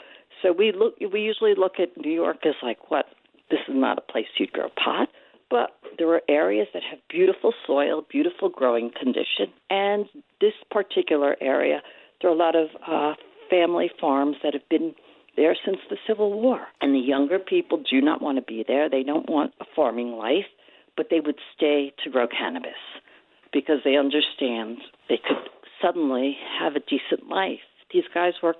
So 0.41 0.51
we 0.51 0.71
look, 0.71 0.95
we 1.11 1.21
usually 1.21 1.53
look 1.55 1.79
at 1.79 1.97
New 1.97 2.11
York 2.11 2.45
as 2.45 2.55
like, 2.63 2.89
what? 2.89 3.05
This 3.49 3.59
is 3.67 3.75
not 3.75 3.97
a 3.97 4.01
place 4.01 4.27
you'd 4.37 4.51
grow 4.51 4.69
pot, 4.69 5.09
but 5.49 5.71
there 5.97 6.07
are 6.13 6.21
areas 6.29 6.67
that 6.73 6.83
have 6.89 6.99
beautiful 7.09 7.53
soil, 7.65 8.05
beautiful 8.09 8.49
growing 8.49 8.91
condition, 8.91 9.51
and 9.69 10.05
this 10.39 10.53
particular 10.69 11.35
area, 11.41 11.81
there 12.21 12.29
are 12.29 12.33
a 12.33 12.37
lot 12.37 12.55
of 12.55 12.69
uh, 12.87 13.15
family 13.49 13.89
farms 13.99 14.37
that 14.43 14.53
have 14.53 14.67
been 14.69 14.93
there 15.35 15.55
since 15.65 15.77
the 15.89 15.97
Civil 16.07 16.39
War, 16.39 16.67
and 16.81 16.93
the 16.93 16.99
younger 16.99 17.39
people 17.39 17.81
do 17.89 18.01
not 18.01 18.21
want 18.21 18.37
to 18.37 18.41
be 18.41 18.63
there. 18.67 18.89
They 18.89 19.03
don't 19.03 19.29
want 19.29 19.53
a 19.59 19.65
farming 19.75 20.11
life, 20.11 20.45
but 20.95 21.07
they 21.09 21.19
would 21.19 21.39
stay 21.55 21.93
to 22.03 22.09
grow 22.09 22.27
cannabis 22.27 22.71
because 23.51 23.79
they 23.83 23.95
understand 23.95 24.77
they 25.07 25.17
could 25.17 25.37
suddenly 25.81 26.37
have 26.59 26.75
a 26.75 26.81
decent 26.81 27.29
life. 27.29 27.59
These 27.91 28.03
guys 28.13 28.33
work 28.43 28.57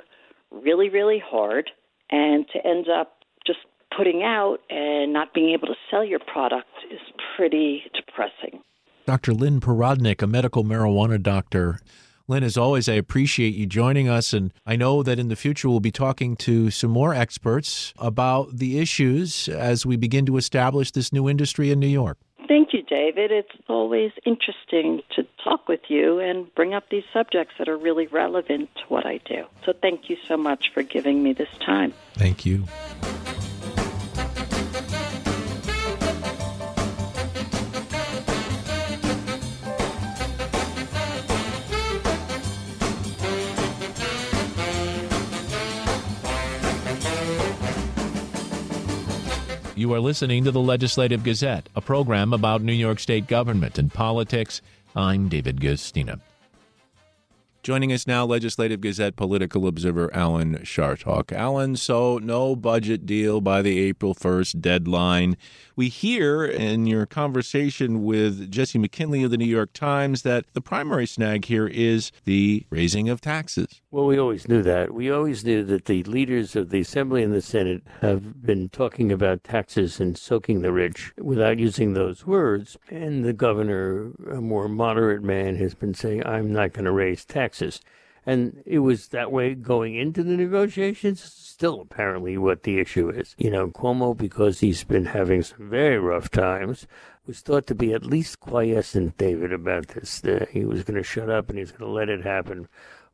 really, 0.52 0.90
really 0.90 1.22
hard, 1.24 1.70
and 2.10 2.46
to 2.54 2.66
end 2.66 2.88
up 2.90 3.18
just 3.46 3.60
putting 3.96 4.24
out 4.24 4.58
and 4.70 5.14
not 5.14 5.34
being 5.34 5.52
able 5.54 5.68
to 5.68 5.76
sell 5.90 6.04
your 6.04 6.20
product 6.20 6.70
is 6.92 7.00
pretty 7.36 7.84
depressing. 7.94 8.62
Dr. 9.06 9.34
Lynn 9.34 9.60
Parodneck, 9.60 10.22
a 10.22 10.28
medical 10.28 10.64
marijuana 10.64 11.22
doctor. 11.22 11.80
Lynn, 12.28 12.44
as 12.44 12.58
always, 12.58 12.88
I 12.88 12.94
appreciate 12.94 13.56
you 13.56 13.66
joining 13.66 14.08
us. 14.08 14.34
And 14.34 14.54
I 14.64 14.76
know 14.76 15.02
that 15.02 15.18
in 15.18 15.30
the 15.30 15.36
future 15.36 15.68
we'll 15.68 15.80
be 15.80 15.92
talking 15.92 16.36
to 16.38 16.70
some 16.70 16.92
more 16.92 17.16
experts 17.16 17.92
about 17.98 18.58
the 18.58 18.78
issues 18.78 19.50
as 19.50 19.84
we 19.84 19.98
begin 19.98 20.28
to 20.28 20.38
establish 20.38 20.92
this 20.92 21.12
new 21.12 21.28
industry 21.28 21.72
in 21.72 21.80
New 21.80 21.88
York. 21.88 22.20
Thank 22.50 22.74
you, 22.74 22.82
David. 22.82 23.32
It's 23.32 23.56
always 23.68 24.12
interesting 24.26 25.04
to 25.16 25.24
talk 25.44 25.68
with 25.68 25.82
you 25.88 26.20
and 26.20 26.54
bring 26.56 26.74
up 26.74 26.90
these 26.90 27.04
subjects 27.14 27.54
that 27.60 27.70
are 27.70 27.78
really 27.78 28.08
relevant 28.08 28.72
to 28.78 28.82
what 28.88 29.06
I 29.06 29.20
do. 29.20 29.46
So 29.68 29.74
thank 29.80 30.10
you 30.10 30.18
so 30.28 30.36
much 30.36 30.72
for 30.74 30.82
giving 30.82 31.22
me 31.22 31.34
this 31.34 31.48
time. 31.64 31.94
Thank 32.16 32.48
you. 32.48 32.66
You 49.80 49.94
are 49.94 50.02
listening 50.02 50.44
to 50.44 50.52
the 50.52 50.60
Legislative 50.60 51.24
Gazette, 51.24 51.70
a 51.74 51.80
program 51.80 52.34
about 52.34 52.62
New 52.62 52.74
York 52.74 53.00
State 53.00 53.28
government 53.28 53.78
and 53.78 53.90
politics. 53.90 54.62
I'm 54.94 55.30
David 55.30 55.62
Guistina. 55.62 56.20
Joining 57.64 57.94
us 57.94 58.06
now, 58.06 58.26
Legislative 58.26 58.82
Gazette 58.82 59.16
political 59.16 59.68
observer 59.68 60.14
Alan 60.14 60.56
Chartock. 60.64 61.32
Alan, 61.32 61.78
so 61.78 62.18
no 62.18 62.58
budget 62.58 63.06
deal 63.06 63.40
by 63.40 63.62
the 63.62 63.80
April 63.80 64.14
1st 64.14 64.60
deadline. 64.60 65.38
We 65.78 65.88
hear 65.88 66.44
in 66.44 66.86
your 66.86 67.06
conversation 67.06 68.04
with 68.04 68.52
Jesse 68.52 68.80
McKinley 68.80 69.24
of 69.24 69.32
the 69.32 69.38
New 69.38 69.46
York 69.46 69.72
Times 69.72 70.24
that 70.24 70.44
the 70.52 70.62
primary 70.62 71.06
snag 71.06 71.46
here 71.46 71.68
is 71.68 72.12
the 72.26 72.66
raising 72.70 73.08
of 73.08 73.22
taxes. 73.22 73.80
Well, 73.92 74.06
we 74.06 74.20
always 74.20 74.48
knew 74.48 74.62
that. 74.62 74.94
We 74.94 75.10
always 75.10 75.44
knew 75.44 75.64
that 75.64 75.86
the 75.86 76.04
leaders 76.04 76.56
of 76.56 76.70
the 76.70 76.82
Assembly 76.82 77.24
and 77.24 77.34
the 77.34 77.42
Senate 77.42 77.82
have 78.02 78.40
been 78.46 78.70
talking 78.70 79.12
about 79.12 79.44
taxes 79.44 80.00
and 80.00 80.16
soaking 80.16 80.62
the 80.62 80.72
rich 80.72 81.12
without 81.18 81.58
using 81.58 81.94
those 81.94 82.24
words. 82.24 82.78
And 82.92 83.26
the 83.26 83.34
governor, 83.34 84.12
a 84.30 84.42
more 84.42 84.70
moderate 84.70 85.24
man, 85.24 85.56
has 85.56 85.74
been 85.74 85.96
saying, 85.96 86.24
I'm 86.24 86.54
not 86.54 86.74
going 86.74 86.86
to 86.86 86.92
raise 86.92 87.26
taxes. 87.26 87.82
And 88.28 88.62
it 88.64 88.80
was 88.80 89.08
that 89.08 89.32
way 89.32 89.56
going 89.56 89.96
into 89.96 90.22
the 90.22 90.38
negotiations. 90.38 91.24
Still, 91.24 91.82
apparently, 91.82 92.38
what 92.38 92.62
the 92.62 92.78
issue 92.78 93.10
is. 93.10 93.34
You 93.40 93.50
know, 93.50 93.70
Cuomo, 93.70 94.16
because 94.16 94.60
he's 94.60 94.84
been 94.84 95.06
having 95.06 95.42
some 95.42 95.68
very 95.68 95.98
rough 95.98 96.30
times, 96.30 96.86
was 97.26 97.40
thought 97.40 97.66
to 97.66 97.74
be 97.74 97.92
at 97.94 98.06
least 98.06 98.40
quiescent, 98.40 99.18
David, 99.18 99.52
about 99.52 99.88
this. 99.88 100.24
Uh, 100.24 100.46
he 100.52 100.64
was 100.64 100.84
going 100.84 100.98
to 100.98 101.04
shut 101.04 101.32
up 101.32 101.50
and 101.50 101.58
he's 101.58 101.72
going 101.72 101.90
to 101.90 101.92
let 101.92 102.10
it 102.10 102.24
happen 102.24 102.68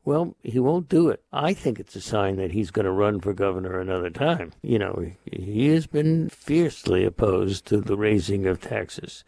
Well, 0.06 0.36
he 0.44 0.60
won't 0.60 0.88
do 0.88 1.08
it. 1.08 1.24
I 1.32 1.52
think 1.52 1.80
it's 1.80 1.96
a 1.96 2.00
sign 2.00 2.36
that 2.36 2.52
he's 2.52 2.70
going 2.70 2.84
to 2.84 2.92
run 2.92 3.18
for 3.18 3.32
governor 3.32 3.80
another 3.80 4.08
time. 4.08 4.52
You 4.62 4.78
know, 4.78 5.10
he 5.24 5.66
has 5.70 5.88
been 5.88 6.28
fiercely 6.28 7.04
opposed 7.04 7.66
to 7.66 7.80
the 7.80 7.96
raising 7.96 8.46
of 8.46 8.60
taxes. 8.60 9.24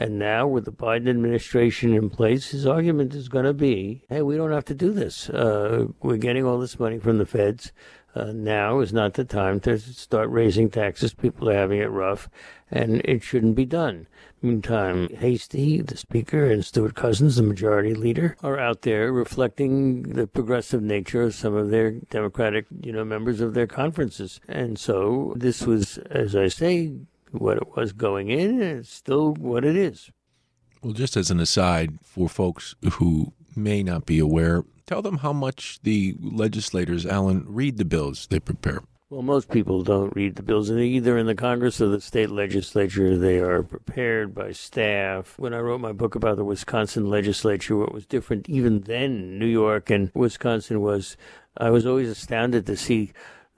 And 0.00 0.18
now, 0.18 0.46
with 0.46 0.64
the 0.64 0.72
Biden 0.72 1.10
administration 1.10 1.92
in 1.92 2.08
place, 2.08 2.50
his 2.50 2.66
argument 2.66 3.14
is 3.14 3.28
going 3.28 3.44
to 3.44 3.52
be 3.52 4.04
hey, 4.08 4.22
we 4.22 4.38
don't 4.38 4.52
have 4.52 4.64
to 4.64 4.74
do 4.74 4.90
this. 4.90 5.28
Uh, 5.28 5.88
we're 6.00 6.16
getting 6.16 6.46
all 6.46 6.58
this 6.58 6.80
money 6.80 6.98
from 6.98 7.18
the 7.18 7.26
feds. 7.26 7.70
Uh, 8.14 8.32
now 8.32 8.80
is 8.80 8.92
not 8.92 9.12
the 9.14 9.24
time 9.24 9.60
to 9.60 9.78
start 9.78 10.30
raising 10.30 10.70
taxes. 10.70 11.12
People 11.12 11.50
are 11.50 11.54
having 11.54 11.80
it 11.80 11.90
rough, 11.90 12.30
and 12.70 13.02
it 13.04 13.22
shouldn't 13.22 13.54
be 13.54 13.66
done. 13.66 14.06
Meantime, 14.42 15.08
Heastie, 15.10 15.80
the 15.82 15.96
Speaker, 15.96 16.44
and 16.50 16.64
Stewart-Cousins, 16.64 17.36
the 17.36 17.42
Majority 17.42 17.94
Leader, 17.94 18.36
are 18.42 18.58
out 18.58 18.82
there 18.82 19.12
reflecting 19.12 20.02
the 20.02 20.26
progressive 20.26 20.82
nature 20.82 21.22
of 21.22 21.34
some 21.34 21.54
of 21.54 21.70
their 21.70 21.92
Democratic, 21.92 22.66
you 22.82 22.92
know, 22.92 23.04
members 23.04 23.40
of 23.40 23.54
their 23.54 23.66
conferences. 23.66 24.40
And 24.48 24.78
so 24.78 25.34
this 25.36 25.62
was, 25.66 25.98
as 26.10 26.34
I 26.34 26.48
say, 26.48 26.92
what 27.30 27.56
it 27.56 27.76
was 27.76 27.92
going 27.92 28.30
in, 28.30 28.60
and 28.60 28.80
it's 28.80 28.92
still 28.92 29.34
what 29.34 29.64
it 29.64 29.76
is. 29.76 30.10
Well, 30.82 30.92
just 30.92 31.16
as 31.16 31.30
an 31.30 31.38
aside, 31.38 31.98
for 32.02 32.28
folks 32.28 32.74
who 32.94 33.32
may 33.54 33.82
not 33.82 34.04
be 34.04 34.18
aware, 34.18 34.64
tell 34.86 35.02
them 35.02 35.18
how 35.18 35.32
much 35.32 35.78
the 35.82 36.16
legislators, 36.20 37.06
Alan, 37.06 37.44
read 37.46 37.76
the 37.78 37.84
bills 37.84 38.26
they 38.26 38.40
prepare. 38.40 38.82
Well, 39.12 39.20
most 39.20 39.50
people 39.50 39.82
don't 39.82 40.16
read 40.16 40.36
the 40.36 40.42
bills, 40.42 40.70
either 40.70 41.18
in 41.18 41.26
the 41.26 41.34
Congress 41.34 41.82
or 41.82 41.88
the 41.88 42.00
state 42.00 42.30
legislature. 42.30 43.18
They 43.18 43.40
are 43.40 43.62
prepared 43.62 44.34
by 44.34 44.52
staff. 44.52 45.38
When 45.38 45.52
I 45.52 45.58
wrote 45.58 45.82
my 45.82 45.92
book 45.92 46.14
about 46.14 46.38
the 46.38 46.46
Wisconsin 46.46 47.10
legislature, 47.10 47.76
what 47.76 47.92
was 47.92 48.06
different 48.06 48.48
even 48.48 48.80
then, 48.80 49.38
New 49.38 49.44
York 49.44 49.90
and 49.90 50.10
Wisconsin, 50.14 50.80
was 50.80 51.18
I 51.58 51.68
was 51.68 51.84
always 51.84 52.08
astounded 52.08 52.64
to 52.64 52.74
see 52.74 53.12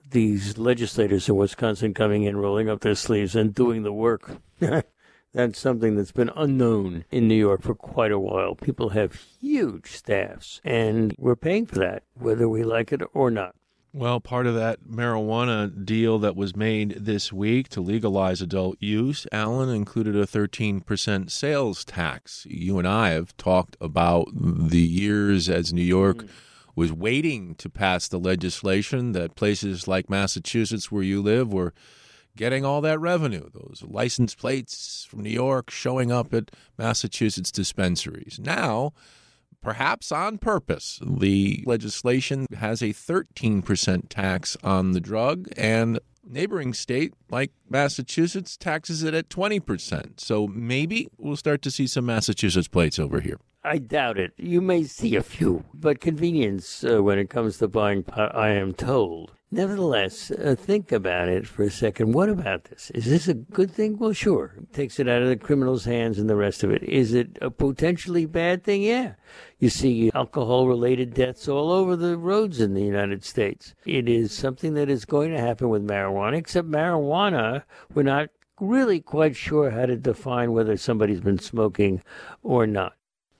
these 0.09 0.57
legislators 0.57 1.29
in 1.29 1.37
Wisconsin 1.37 1.93
coming 1.93 2.23
in, 2.23 2.35
rolling 2.35 2.69
up 2.69 2.81
their 2.81 2.93
sleeves, 2.93 3.33
and 3.33 3.55
doing 3.55 3.83
the 3.83 3.93
work. 3.93 4.41
that's 4.59 5.57
something 5.57 5.95
that's 5.95 6.11
been 6.11 6.31
unknown 6.35 7.05
in 7.11 7.29
New 7.29 7.33
York 7.33 7.61
for 7.61 7.75
quite 7.75 8.11
a 8.11 8.19
while. 8.19 8.55
People 8.55 8.89
have 8.89 9.15
huge 9.39 9.93
staffs, 9.93 10.59
and 10.65 11.15
we're 11.17 11.37
paying 11.37 11.65
for 11.65 11.79
that, 11.79 12.03
whether 12.15 12.49
we 12.49 12.61
like 12.61 12.91
it 12.91 13.01
or 13.13 13.31
not. 13.31 13.55
Well, 13.97 14.19
part 14.19 14.45
of 14.45 14.55
that 14.55 14.89
marijuana 14.89 15.85
deal 15.85 16.19
that 16.19 16.35
was 16.35 16.53
made 16.53 17.05
this 17.05 17.31
week 17.31 17.69
to 17.69 17.79
legalize 17.79 18.41
adult 18.41 18.75
use, 18.81 19.25
Alan, 19.31 19.69
included 19.69 20.17
a 20.17 20.25
13% 20.25 21.31
sales 21.31 21.85
tax. 21.85 22.45
You 22.49 22.77
and 22.77 22.85
I 22.85 23.11
have 23.11 23.37
talked 23.37 23.77
about 23.79 24.27
the 24.35 24.81
years 24.81 25.47
as 25.47 25.71
New 25.71 25.81
York. 25.81 26.17
Mm 26.17 26.29
was 26.77 26.91
waiting 26.91 27.55
to 27.55 27.69
pass 27.69 28.09
the 28.09 28.19
legislation 28.19 29.13
that 29.13 29.33
places 29.35 29.87
like 29.87 30.09
Massachusetts, 30.09 30.91
where 30.91 31.03
you 31.03 31.21
live, 31.21 31.53
were 31.53 31.73
getting 32.35 32.65
all 32.65 32.81
that 32.81 32.99
revenue, 32.99 33.49
those 33.53 33.81
license 33.87 34.35
plates 34.35 35.07
from 35.09 35.21
New 35.21 35.29
York 35.29 35.71
showing 35.71 36.11
up 36.11 36.33
at 36.33 36.51
Massachusetts 36.77 37.49
dispensaries. 37.49 38.41
Now, 38.43 38.91
perhaps 39.61 40.11
on 40.11 40.37
purpose, 40.37 40.99
the 41.05 41.63
legislation 41.65 42.47
has 42.57 42.81
a 42.81 42.89
13% 42.89 44.09
tax 44.09 44.57
on 44.63 44.91
the 44.91 44.99
drug, 44.99 45.47
and 45.57 45.99
neighboring 46.27 46.73
state 46.73 47.13
like 47.29 47.51
Massachusetts 47.69 48.57
taxes 48.57 49.03
it 49.03 49.13
at 49.13 49.29
20%. 49.29 50.19
So 50.19 50.47
maybe 50.47 51.07
we'll 51.17 51.35
start 51.35 51.61
to 51.63 51.71
see 51.71 51.87
some 51.87 52.05
Massachusetts 52.05 52.67
plates 52.67 52.99
over 52.99 53.19
here. 53.19 53.37
I 53.63 53.79
doubt 53.79 54.19
it. 54.19 54.33
You 54.37 54.61
may 54.61 54.83
see 54.83 55.15
a 55.15 55.23
few, 55.23 55.65
but 55.73 55.99
convenience 55.99 56.83
uh, 56.83 57.01
when 57.01 57.17
it 57.17 57.31
comes 57.31 57.57
to 57.57 57.67
buying 57.67 58.03
pot, 58.03 58.35
I 58.35 58.49
am 58.49 58.73
told. 58.73 59.31
Nevertheless, 59.55 60.31
uh, 60.31 60.53
think 60.59 60.91
about 60.91 61.29
it 61.29 61.47
for 61.47 61.63
a 61.63 61.71
second. 61.71 62.11
What 62.11 62.27
about 62.27 62.65
this? 62.65 62.91
Is 62.91 63.05
this 63.05 63.29
a 63.29 63.33
good 63.33 63.71
thing? 63.71 63.97
Well, 63.97 64.11
sure. 64.11 64.53
It 64.57 64.73
takes 64.73 64.99
it 64.99 65.07
out 65.07 65.21
of 65.21 65.29
the 65.29 65.37
criminal's 65.37 65.85
hands 65.85 66.19
and 66.19 66.29
the 66.29 66.35
rest 66.35 66.61
of 66.61 66.71
it. 66.71 66.83
Is 66.83 67.13
it 67.13 67.37
a 67.41 67.49
potentially 67.49 68.25
bad 68.25 68.65
thing? 68.65 68.81
Yeah. 68.81 69.13
You 69.57 69.69
see 69.69 70.11
alcohol 70.13 70.67
related 70.67 71.13
deaths 71.13 71.47
all 71.47 71.71
over 71.71 71.95
the 71.95 72.17
roads 72.17 72.59
in 72.59 72.73
the 72.73 72.83
United 72.83 73.23
States. 73.23 73.73
It 73.85 74.09
is 74.09 74.33
something 74.33 74.73
that 74.73 74.89
is 74.89 75.05
going 75.05 75.31
to 75.31 75.39
happen 75.39 75.69
with 75.69 75.87
marijuana, 75.87 76.35
except 76.35 76.69
marijuana, 76.69 77.63
we're 77.93 78.03
not 78.03 78.31
really 78.59 78.99
quite 78.99 79.37
sure 79.37 79.69
how 79.71 79.85
to 79.85 79.95
define 79.95 80.51
whether 80.51 80.75
somebody's 80.75 81.21
been 81.21 81.39
smoking 81.39 82.03
or 82.43 82.67
not 82.67 82.97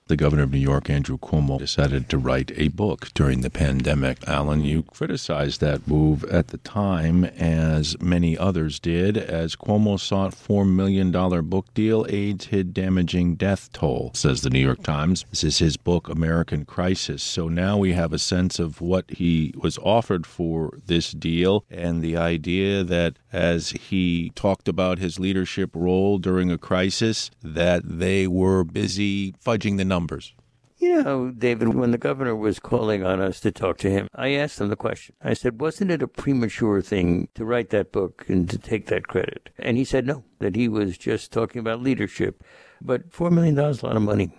the 0.08 0.16
governor 0.16 0.44
of 0.44 0.52
New 0.52 0.58
York, 0.58 0.88
Andrew 0.88 1.18
Cuomo, 1.18 1.58
decided 1.58 2.08
to 2.08 2.18
write 2.18 2.52
a 2.54 2.68
book 2.68 3.08
during 3.12 3.40
the 3.40 3.50
pandemic. 3.50 4.18
Alan, 4.28 4.62
you 4.62 4.84
criticized 4.84 5.60
that 5.60 5.88
move 5.88 6.22
at 6.24 6.48
the 6.48 6.58
time, 6.58 7.24
as 7.24 8.00
many 8.00 8.38
others 8.38 8.78
did, 8.78 9.16
as 9.16 9.56
Cuomo 9.56 9.98
sought 9.98 10.32
$4 10.32 10.68
million 10.68 11.10
book 11.10 11.74
deal, 11.74 12.06
aides 12.08 12.46
hid 12.46 12.72
damaging 12.72 13.34
death 13.34 13.72
toll, 13.72 14.12
says 14.14 14.42
the 14.42 14.50
New 14.50 14.60
York 14.60 14.84
Times. 14.84 15.24
This 15.30 15.42
is 15.42 15.58
his 15.58 15.76
book, 15.76 16.08
American 16.08 16.64
Crisis. 16.64 17.20
So 17.20 17.48
now 17.48 17.76
we 17.76 17.92
have 17.94 18.12
a 18.12 18.18
sense 18.18 18.60
of 18.60 18.80
what 18.80 19.10
he 19.10 19.52
was 19.56 19.76
offered 19.78 20.24
for 20.24 20.78
this 20.86 21.10
deal 21.10 21.64
and 21.68 22.00
the 22.00 22.16
idea 22.16 22.84
that 22.84 23.16
as 23.32 23.70
he 23.70 24.30
talked 24.36 24.68
about 24.68 24.98
his 24.98 25.18
leadership 25.18 25.70
role 25.74 26.18
during 26.18 26.52
a 26.52 26.58
crisis, 26.58 27.28
that 27.42 27.82
they 27.84 28.28
were 28.28 28.62
busy 28.62 29.32
fudging 29.44 29.76
the 29.76 29.84
numbers 29.84 29.95
numbers? 29.96 30.34
You 30.78 31.02
know, 31.02 31.30
David, 31.30 31.68
when 31.68 31.90
the 31.90 31.96
governor 31.96 32.36
was 32.36 32.58
calling 32.58 33.02
on 33.02 33.18
us 33.18 33.40
to 33.40 33.50
talk 33.50 33.78
to 33.78 33.90
him, 33.90 34.08
I 34.14 34.34
asked 34.34 34.60
him 34.60 34.68
the 34.68 34.76
question. 34.76 35.14
I 35.22 35.32
said, 35.32 35.58
wasn't 35.58 35.90
it 35.90 36.02
a 36.02 36.08
premature 36.08 36.82
thing 36.82 37.28
to 37.34 37.46
write 37.46 37.70
that 37.70 37.92
book 37.92 38.26
and 38.28 38.48
to 38.50 38.58
take 38.58 38.88
that 38.88 39.08
credit? 39.08 39.48
And 39.58 39.78
he 39.78 39.84
said 39.84 40.06
no, 40.06 40.22
that 40.40 40.54
he 40.54 40.68
was 40.68 40.98
just 40.98 41.32
talking 41.32 41.60
about 41.60 41.80
leadership. 41.80 42.44
But 42.82 43.10
$4 43.10 43.32
million 43.32 43.58
is 43.58 43.82
a 43.82 43.86
lot 43.86 43.96
of 43.96 44.02
money. 44.02 44.30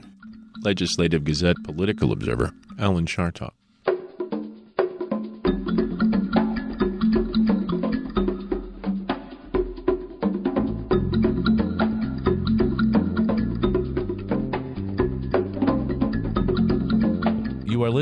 Legislative 0.61 1.23
Gazette 1.23 1.63
political 1.63 2.11
observer, 2.11 2.51
Alan 2.77 3.07
Chartock. 3.07 3.53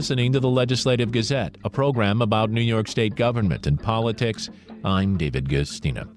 Listening 0.06 0.32
to 0.32 0.40
the 0.40 0.48
Legislative 0.48 1.12
Gazette, 1.12 1.58
a 1.64 1.70
program 1.72 2.22
about 2.22 2.52
New 2.52 2.62
York 2.62 2.88
State 2.88 3.16
government 3.16 3.66
and 3.66 3.82
politics. 3.82 4.52
I'm 4.84 5.18
David 5.18 5.50
Guistina. 5.50 6.08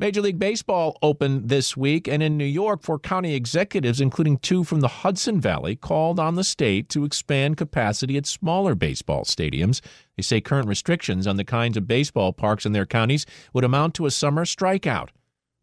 Major 0.00 0.20
League 0.20 0.40
Baseball 0.40 0.98
opened 1.00 1.48
this 1.48 1.76
week, 1.76 2.08
and 2.08 2.20
in 2.20 2.36
New 2.36 2.44
York, 2.44 2.82
four 2.82 2.98
county 2.98 3.36
executives, 3.36 4.00
including 4.00 4.38
two 4.38 4.64
from 4.64 4.80
the 4.80 4.88
Hudson 4.88 5.40
Valley, 5.40 5.76
called 5.76 6.18
on 6.18 6.34
the 6.34 6.42
state 6.42 6.88
to 6.88 7.04
expand 7.04 7.56
capacity 7.56 8.16
at 8.16 8.26
smaller 8.26 8.74
baseball 8.74 9.22
stadiums. 9.22 9.80
They 10.16 10.24
say 10.24 10.40
current 10.40 10.66
restrictions 10.66 11.24
on 11.28 11.36
the 11.36 11.44
kinds 11.44 11.76
of 11.76 11.86
baseball 11.86 12.32
parks 12.32 12.66
in 12.66 12.72
their 12.72 12.84
counties 12.84 13.26
would 13.52 13.62
amount 13.62 13.94
to 13.94 14.06
a 14.06 14.10
summer 14.10 14.44
strikeout. 14.44 15.10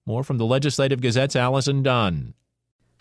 More 0.06 0.24
from 0.24 0.38
the 0.38 0.46
Legislative 0.46 1.02
Gazette's 1.02 1.36
Allison 1.36 1.84
Dunn. 1.84 2.34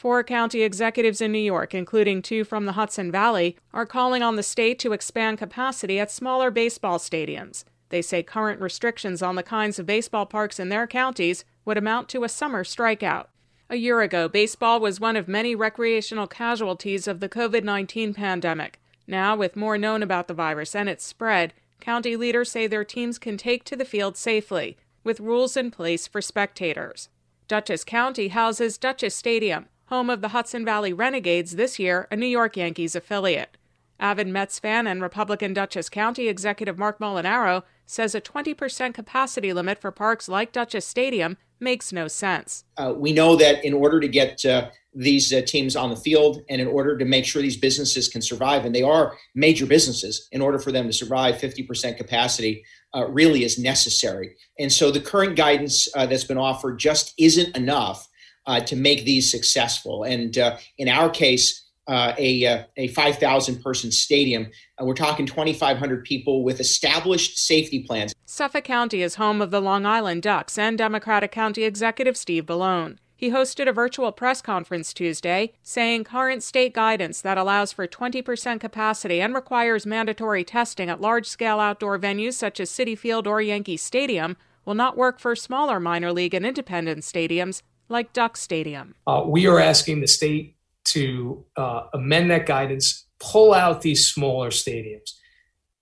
Four 0.04 0.22
county 0.22 0.60
executives 0.60 1.22
in 1.22 1.32
New 1.32 1.38
York, 1.38 1.72
including 1.72 2.20
two 2.20 2.44
from 2.44 2.66
the 2.66 2.72
Hudson 2.72 3.10
Valley, 3.10 3.56
are 3.72 3.86
calling 3.86 4.22
on 4.22 4.36
the 4.36 4.42
state 4.42 4.78
to 4.80 4.92
expand 4.92 5.38
capacity 5.38 5.98
at 5.98 6.10
smaller 6.10 6.50
baseball 6.50 6.98
stadiums. 6.98 7.64
They 7.88 8.02
say 8.02 8.22
current 8.22 8.60
restrictions 8.60 9.22
on 9.22 9.34
the 9.34 9.42
kinds 9.42 9.78
of 9.78 9.86
baseball 9.86 10.26
parks 10.26 10.60
in 10.60 10.68
their 10.68 10.86
counties 10.86 11.46
would 11.64 11.78
amount 11.78 12.10
to 12.10 12.22
a 12.22 12.28
summer 12.28 12.64
strikeout. 12.64 13.28
A 13.70 13.76
year 13.76 14.02
ago, 14.02 14.28
baseball 14.28 14.78
was 14.78 15.00
one 15.00 15.16
of 15.16 15.26
many 15.26 15.54
recreational 15.54 16.26
casualties 16.26 17.08
of 17.08 17.20
the 17.20 17.28
COVID 17.30 17.64
19 17.64 18.12
pandemic. 18.12 18.82
Now, 19.06 19.34
with 19.34 19.56
more 19.56 19.78
known 19.78 20.02
about 20.02 20.28
the 20.28 20.34
virus 20.34 20.74
and 20.74 20.86
its 20.86 21.02
spread, 21.02 21.54
county 21.80 22.14
leaders 22.14 22.50
say 22.50 22.66
their 22.66 22.84
teams 22.84 23.18
can 23.18 23.38
take 23.38 23.64
to 23.64 23.74
the 23.74 23.86
field 23.86 24.18
safely, 24.18 24.76
with 25.02 25.18
rules 25.18 25.56
in 25.56 25.70
place 25.70 26.06
for 26.06 26.20
spectators. 26.20 27.08
Dutchess 27.48 27.84
County 27.84 28.28
houses 28.28 28.76
Dutchess 28.76 29.14
Stadium, 29.14 29.66
home 29.86 30.10
of 30.10 30.20
the 30.20 30.28
Hudson 30.28 30.64
Valley 30.64 30.92
Renegades, 30.92 31.56
this 31.56 31.78
year 31.78 32.08
a 32.10 32.16
New 32.16 32.26
York 32.26 32.56
Yankees 32.56 32.94
affiliate. 32.94 33.56
Avid 34.00 34.26
Mets 34.26 34.58
fan 34.58 34.86
and 34.86 35.00
Republican 35.00 35.54
Dutchess 35.54 35.88
County 35.88 36.28
Executive 36.28 36.76
Marc 36.76 36.98
Molinaro 36.98 37.62
says 37.86 38.14
a 38.14 38.20
20% 38.20 38.94
capacity 38.94 39.52
limit 39.52 39.78
for 39.78 39.90
parks 39.90 40.28
like 40.28 40.52
Dutchess 40.52 40.86
Stadium 40.86 41.36
makes 41.60 41.92
no 41.92 42.08
sense. 42.08 42.64
Uh, 42.76 42.92
we 42.96 43.12
know 43.12 43.36
that 43.36 43.64
in 43.64 43.72
order 43.72 44.00
to 44.00 44.08
get 44.08 44.44
uh, 44.44 44.70
these 44.94 45.32
uh, 45.32 45.42
teams 45.46 45.76
on 45.76 45.90
the 45.90 45.96
field 45.96 46.42
and 46.48 46.60
in 46.60 46.66
order 46.66 46.96
to 46.96 47.04
make 47.04 47.24
sure 47.24 47.40
these 47.40 47.56
businesses 47.56 48.08
can 48.08 48.20
survive, 48.20 48.64
and 48.64 48.74
they 48.74 48.82
are 48.82 49.16
major 49.34 49.66
businesses, 49.66 50.28
in 50.32 50.40
order 50.40 50.58
for 50.58 50.72
them 50.72 50.86
to 50.86 50.92
survive, 50.92 51.36
50% 51.36 51.96
capacity 51.96 52.64
uh, 52.94 53.06
really 53.08 53.44
is 53.44 53.58
necessary. 53.58 54.36
And 54.58 54.72
so 54.72 54.90
the 54.90 55.00
current 55.00 55.36
guidance 55.36 55.88
uh, 55.94 56.06
that's 56.06 56.24
been 56.24 56.38
offered 56.38 56.78
just 56.78 57.14
isn't 57.18 57.56
enough 57.56 58.08
uh, 58.46 58.60
to 58.60 58.76
make 58.76 59.04
these 59.04 59.30
successful. 59.30 60.04
And 60.04 60.36
uh, 60.38 60.58
in 60.78 60.88
our 60.88 61.10
case, 61.10 61.64
uh, 61.86 62.14
a, 62.16 62.46
uh, 62.46 62.64
a 62.76 62.88
5,000 62.88 63.62
person 63.62 63.92
stadium. 63.92 64.46
Uh, 64.80 64.86
we're 64.86 64.94
talking 64.94 65.26
2,500 65.26 66.04
people 66.04 66.42
with 66.42 66.60
established 66.60 67.38
safety 67.38 67.82
plans. 67.82 68.14
Suffolk 68.24 68.64
County 68.64 69.02
is 69.02 69.16
home 69.16 69.42
of 69.42 69.50
the 69.50 69.60
Long 69.60 69.84
Island 69.84 70.22
Ducks 70.22 70.56
and 70.56 70.78
Democratic 70.78 71.30
County 71.30 71.64
Executive 71.64 72.16
Steve 72.16 72.46
Bellone. 72.46 72.96
He 73.16 73.30
hosted 73.30 73.68
a 73.68 73.72
virtual 73.72 74.12
press 74.12 74.42
conference 74.42 74.92
Tuesday 74.92 75.52
saying 75.62 76.04
current 76.04 76.42
state 76.42 76.74
guidance 76.74 77.20
that 77.20 77.38
allows 77.38 77.72
for 77.72 77.86
20% 77.86 78.60
capacity 78.60 79.20
and 79.20 79.34
requires 79.34 79.86
mandatory 79.86 80.42
testing 80.42 80.90
at 80.90 81.00
large 81.00 81.26
scale 81.26 81.60
outdoor 81.60 81.98
venues 81.98 82.34
such 82.34 82.60
as 82.60 82.70
Citi 82.70 82.98
Field 82.98 83.26
or 83.26 83.40
Yankee 83.40 83.76
Stadium 83.76 84.36
will 84.64 84.74
not 84.74 84.96
work 84.96 85.20
for 85.20 85.36
smaller 85.36 85.78
minor 85.78 86.12
league 86.12 86.34
and 86.34 86.44
independent 86.44 87.02
stadiums 87.02 87.62
like 87.88 88.12
Duck 88.12 88.36
Stadium. 88.36 88.94
Uh, 89.06 89.22
we 89.26 89.46
are 89.46 89.60
asking 89.60 90.00
the 90.00 90.08
state 90.08 90.56
to 90.86 91.44
uh, 91.56 91.84
amend 91.92 92.30
that 92.30 92.46
guidance, 92.46 93.06
pull 93.18 93.54
out 93.54 93.82
these 93.82 94.08
smaller 94.08 94.50
stadiums, 94.50 95.12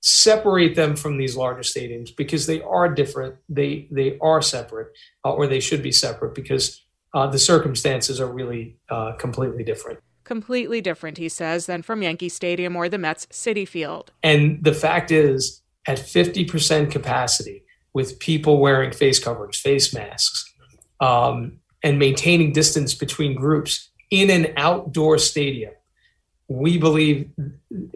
separate 0.01 0.75
them 0.75 0.97
from 0.97 1.17
these 1.17 1.37
larger 1.37 1.63
stadiums 1.63 2.15
because 2.15 2.47
they 2.47 2.61
are 2.63 2.89
different. 2.89 3.37
They 3.49 3.89
they 3.91 4.19
are 4.21 4.43
separate, 4.43 4.89
uh, 5.25 5.33
or 5.33 5.47
they 5.47 5.61
should 5.61 5.83
be 5.83 5.93
separate 5.93 6.35
because 6.35 6.85
uh, 7.15 7.27
the 7.27 7.39
circumstances 7.39 8.21
are 8.21 8.33
really 8.33 8.77
uh, 8.89 9.13
completely 9.13 9.65
different. 9.65 10.01
Completely 10.25 10.81
different, 10.81 11.19
he 11.19 11.29
says, 11.29 11.67
than 11.67 11.83
from 11.83 12.03
Yankee 12.03 12.29
Stadium 12.29 12.77
or 12.77 12.89
the 12.89 12.99
Mets 12.99 13.27
Citi 13.27 13.67
Field. 13.67 14.13
And 14.23 14.63
the 14.63 14.73
fact 14.73 15.11
is, 15.11 15.63
at 15.87 15.99
50% 15.99 16.91
capacity, 16.91 17.65
with 17.93 18.19
people 18.19 18.59
wearing 18.59 18.93
face 18.93 19.19
coverings, 19.19 19.59
face 19.59 19.93
masks, 19.93 20.51
um, 21.01 21.59
and 21.83 21.99
maintaining 21.99 22.53
distance 22.53 22.95
between 22.95 23.35
groups 23.35 23.91
in 24.11 24.31
an 24.31 24.53
outdoor 24.57 25.19
stadium, 25.19 25.73
we 26.49 26.77
believe 26.77 27.31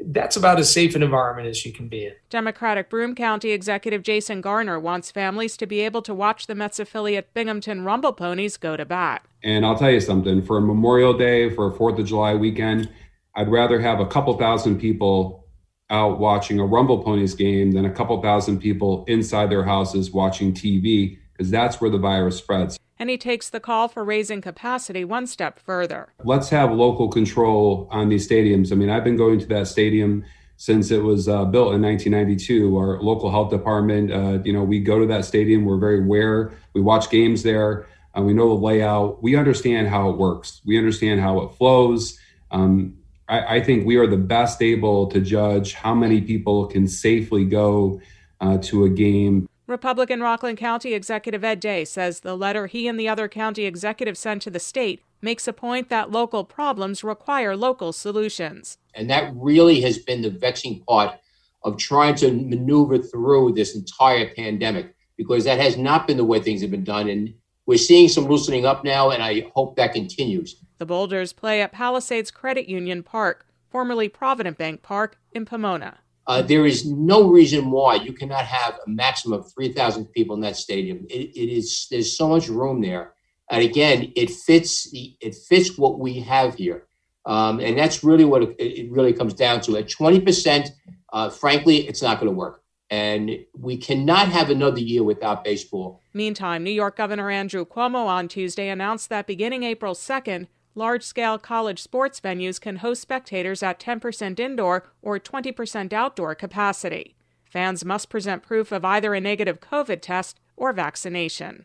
that's 0.06 0.36
about 0.36 0.58
as 0.58 0.72
safe 0.72 0.94
an 0.94 1.02
environment 1.02 1.48
as 1.48 1.64
you 1.64 1.72
can 1.72 1.88
be 1.88 2.06
in. 2.06 2.12
Democratic 2.30 2.88
Broome 2.88 3.14
County 3.14 3.50
Executive 3.50 4.02
Jason 4.02 4.40
Garnar 4.40 4.80
wants 4.80 5.10
families 5.10 5.56
to 5.58 5.66
be 5.66 5.80
able 5.80 6.02
to 6.02 6.14
watch 6.14 6.46
the 6.46 6.54
Mets 6.54 6.78
affiliate 6.78 7.34
Binghamton 7.34 7.84
Rumble 7.84 8.12
Ponies 8.12 8.56
go 8.56 8.76
to 8.76 8.84
bat. 8.84 9.24
And 9.42 9.66
I'll 9.66 9.76
tell 9.76 9.90
you 9.90 10.00
something 10.00 10.42
for 10.42 10.58
a 10.58 10.60
Memorial 10.60 11.16
Day, 11.16 11.50
for 11.50 11.70
a 11.70 11.74
Fourth 11.74 11.98
of 11.98 12.06
July 12.06 12.34
weekend, 12.34 12.88
I'd 13.34 13.50
rather 13.50 13.78
have 13.80 14.00
a 14.00 14.06
couple 14.06 14.36
thousand 14.38 14.80
people 14.80 15.44
out 15.90 16.18
watching 16.18 16.58
a 16.58 16.64
Rumble 16.64 17.02
Ponies 17.02 17.34
game 17.34 17.72
than 17.72 17.84
a 17.84 17.90
couple 17.90 18.20
thousand 18.22 18.58
people 18.58 19.04
inside 19.06 19.50
their 19.50 19.64
houses 19.64 20.10
watching 20.10 20.52
TV, 20.52 21.18
because 21.36 21.50
that's 21.50 21.80
where 21.80 21.90
the 21.90 21.98
virus 21.98 22.38
spreads 22.38 22.78
and 22.98 23.10
he 23.10 23.18
takes 23.18 23.50
the 23.50 23.60
call 23.60 23.88
for 23.88 24.04
raising 24.04 24.40
capacity 24.40 25.04
one 25.04 25.26
step 25.26 25.58
further. 25.58 26.08
Let's 26.24 26.48
have 26.50 26.72
local 26.72 27.08
control 27.08 27.88
on 27.90 28.08
these 28.08 28.28
stadiums. 28.28 28.72
I 28.72 28.74
mean, 28.74 28.90
I've 28.90 29.04
been 29.04 29.16
going 29.16 29.38
to 29.40 29.46
that 29.46 29.68
stadium 29.68 30.24
since 30.56 30.90
it 30.90 31.02
was 31.02 31.28
uh, 31.28 31.44
built 31.44 31.74
in 31.74 31.82
1992. 31.82 32.76
Our 32.76 33.02
local 33.02 33.30
health 33.30 33.50
department, 33.50 34.10
uh, 34.10 34.42
you 34.44 34.52
know, 34.52 34.64
we 34.64 34.80
go 34.80 34.98
to 34.98 35.06
that 35.06 35.24
stadium. 35.24 35.64
We're 35.64 35.78
very 35.78 36.02
aware. 36.02 36.52
We 36.72 36.80
watch 36.80 37.10
games 37.10 37.42
there. 37.42 37.86
Uh, 38.16 38.22
we 38.22 38.32
know 38.32 38.48
the 38.48 38.62
layout. 38.62 39.22
We 39.22 39.36
understand 39.36 39.88
how 39.88 40.08
it 40.08 40.16
works. 40.16 40.62
We 40.64 40.78
understand 40.78 41.20
how 41.20 41.40
it 41.40 41.54
flows. 41.54 42.18
Um, 42.50 42.96
I, 43.28 43.56
I, 43.56 43.60
think 43.60 43.84
we 43.84 43.96
are 43.96 44.06
the 44.06 44.16
best 44.16 44.62
able 44.62 45.08
to 45.08 45.20
judge 45.20 45.74
how 45.74 45.94
many 45.94 46.20
people 46.20 46.66
can 46.66 46.86
safely 46.86 47.44
go 47.44 48.00
uh, 48.40 48.58
to 48.58 48.84
a 48.84 48.88
game. 48.88 49.48
Republican 49.66 50.20
Rockland 50.20 50.58
County 50.58 50.94
Executive 50.94 51.42
Ed 51.42 51.58
Day 51.58 51.84
says 51.84 52.20
the 52.20 52.36
letter 52.36 52.68
he 52.68 52.86
and 52.86 53.00
the 53.00 53.08
other 53.08 53.26
county 53.26 53.64
executives 53.64 54.20
sent 54.20 54.42
to 54.42 54.50
the 54.50 54.60
state 54.60 55.02
makes 55.20 55.48
a 55.48 55.52
point 55.52 55.88
that 55.88 56.12
local 56.12 56.44
problems 56.44 57.02
require 57.02 57.56
local 57.56 57.92
solutions. 57.92 58.78
And 58.94 59.10
that 59.10 59.32
really 59.34 59.80
has 59.80 59.98
been 59.98 60.22
the 60.22 60.30
vexing 60.30 60.84
part 60.86 61.18
of 61.64 61.78
trying 61.78 62.14
to 62.16 62.30
maneuver 62.30 62.98
through 62.98 63.54
this 63.54 63.74
entire 63.74 64.32
pandemic 64.34 64.94
because 65.16 65.44
that 65.44 65.58
has 65.58 65.76
not 65.76 66.06
been 66.06 66.16
the 66.16 66.24
way 66.24 66.38
things 66.38 66.60
have 66.60 66.70
been 66.70 66.84
done. 66.84 67.08
And 67.08 67.34
we're 67.66 67.78
seeing 67.78 68.08
some 68.08 68.26
loosening 68.26 68.64
up 68.64 68.84
now, 68.84 69.10
and 69.10 69.20
I 69.20 69.50
hope 69.54 69.74
that 69.76 69.92
continues. 69.92 70.62
The 70.78 70.86
Boulders 70.86 71.32
play 71.32 71.60
at 71.60 71.72
Palisades 71.72 72.30
Credit 72.30 72.68
Union 72.68 73.02
Park, 73.02 73.46
formerly 73.68 74.08
Provident 74.08 74.58
Bank 74.58 74.82
Park, 74.82 75.18
in 75.32 75.44
Pomona. 75.44 75.98
Uh, 76.26 76.42
there 76.42 76.66
is 76.66 76.84
no 76.84 77.28
reason 77.28 77.70
why 77.70 77.94
you 77.94 78.12
cannot 78.12 78.44
have 78.44 78.74
a 78.84 78.90
maximum 78.90 79.38
of 79.38 79.52
3,000 79.52 80.06
people 80.06 80.34
in 80.34 80.40
that 80.40 80.56
stadium. 80.56 81.06
It, 81.08 81.36
it 81.36 81.52
is 81.52 81.86
there's 81.90 82.16
so 82.16 82.28
much 82.28 82.48
room 82.48 82.80
there, 82.82 83.12
and 83.50 83.62
again, 83.62 84.12
it 84.16 84.30
fits 84.30 84.90
the 84.90 85.16
it 85.20 85.34
fits 85.34 85.78
what 85.78 86.00
we 86.00 86.20
have 86.20 86.56
here, 86.56 86.86
um, 87.26 87.60
and 87.60 87.78
that's 87.78 88.02
really 88.02 88.24
what 88.24 88.42
it, 88.42 88.56
it, 88.58 88.90
really 88.90 89.12
comes 89.12 89.34
down 89.34 89.60
to. 89.62 89.76
At 89.76 89.88
20 89.88 90.20
percent, 90.20 90.70
uh, 91.12 91.30
frankly, 91.30 91.86
it's 91.86 92.02
not 92.02 92.18
going 92.18 92.32
to 92.32 92.36
work, 92.36 92.60
and 92.90 93.30
we 93.56 93.76
cannot 93.76 94.28
have 94.28 94.50
another 94.50 94.80
year 94.80 95.04
without 95.04 95.44
baseball. 95.44 96.02
Meantime, 96.12 96.64
New 96.64 96.72
York 96.72 96.96
Governor 96.96 97.30
Andrew 97.30 97.64
Cuomo 97.64 98.06
on 98.06 98.26
Tuesday 98.26 98.68
announced 98.68 99.10
that 99.10 99.28
beginning 99.28 99.62
April 99.62 99.94
2nd 99.94 100.48
large 100.76 101.02
scale 101.02 101.38
college 101.38 101.82
sports 101.82 102.20
venues 102.20 102.60
can 102.60 102.76
host 102.76 103.00
spectators 103.00 103.62
at 103.62 103.80
10% 103.80 104.38
indoor 104.38 104.92
or 105.02 105.18
20% 105.18 105.92
outdoor 105.92 106.34
capacity. 106.34 107.16
Fans 107.44 107.84
must 107.84 108.10
present 108.10 108.42
proof 108.42 108.70
of 108.70 108.84
either 108.84 109.14
a 109.14 109.20
negative 109.20 109.60
COVID 109.60 110.00
test 110.02 110.38
or 110.56 110.72
vaccination. 110.72 111.64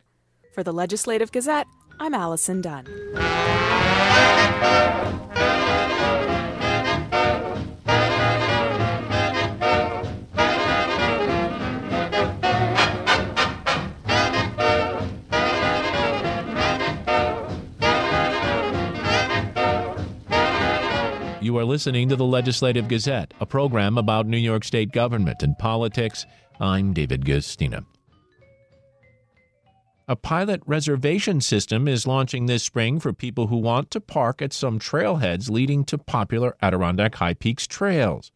For 0.54 0.62
the 0.62 0.72
Legislative 0.72 1.30
Gazette, 1.30 1.66
I'm 2.00 2.14
Allison 2.14 2.62
Dunn. 2.62 2.88
You 21.42 21.58
are 21.58 21.64
listening 21.64 22.08
to 22.08 22.14
the 22.14 22.24
Legislative 22.24 22.86
Gazette, 22.86 23.34
a 23.40 23.46
program 23.46 23.98
about 23.98 24.28
New 24.28 24.36
York 24.36 24.62
State 24.62 24.92
government 24.92 25.42
and 25.42 25.58
politics. 25.58 26.24
I'm 26.60 26.92
David 26.92 27.24
Guistina. 27.24 27.84
A 30.06 30.14
pilot 30.14 30.62
reservation 30.66 31.40
system 31.40 31.88
is 31.88 32.06
launching 32.06 32.46
this 32.46 32.62
spring 32.62 33.00
for 33.00 33.12
people 33.12 33.48
who 33.48 33.56
want 33.56 33.90
to 33.90 34.00
park 34.00 34.40
at 34.40 34.52
some 34.52 34.78
trailheads 34.78 35.50
leading 35.50 35.84
to 35.86 35.98
popular 35.98 36.54
Adirondack 36.62 37.16
High 37.16 37.34
Peaks 37.34 37.66
trails. 37.66 38.30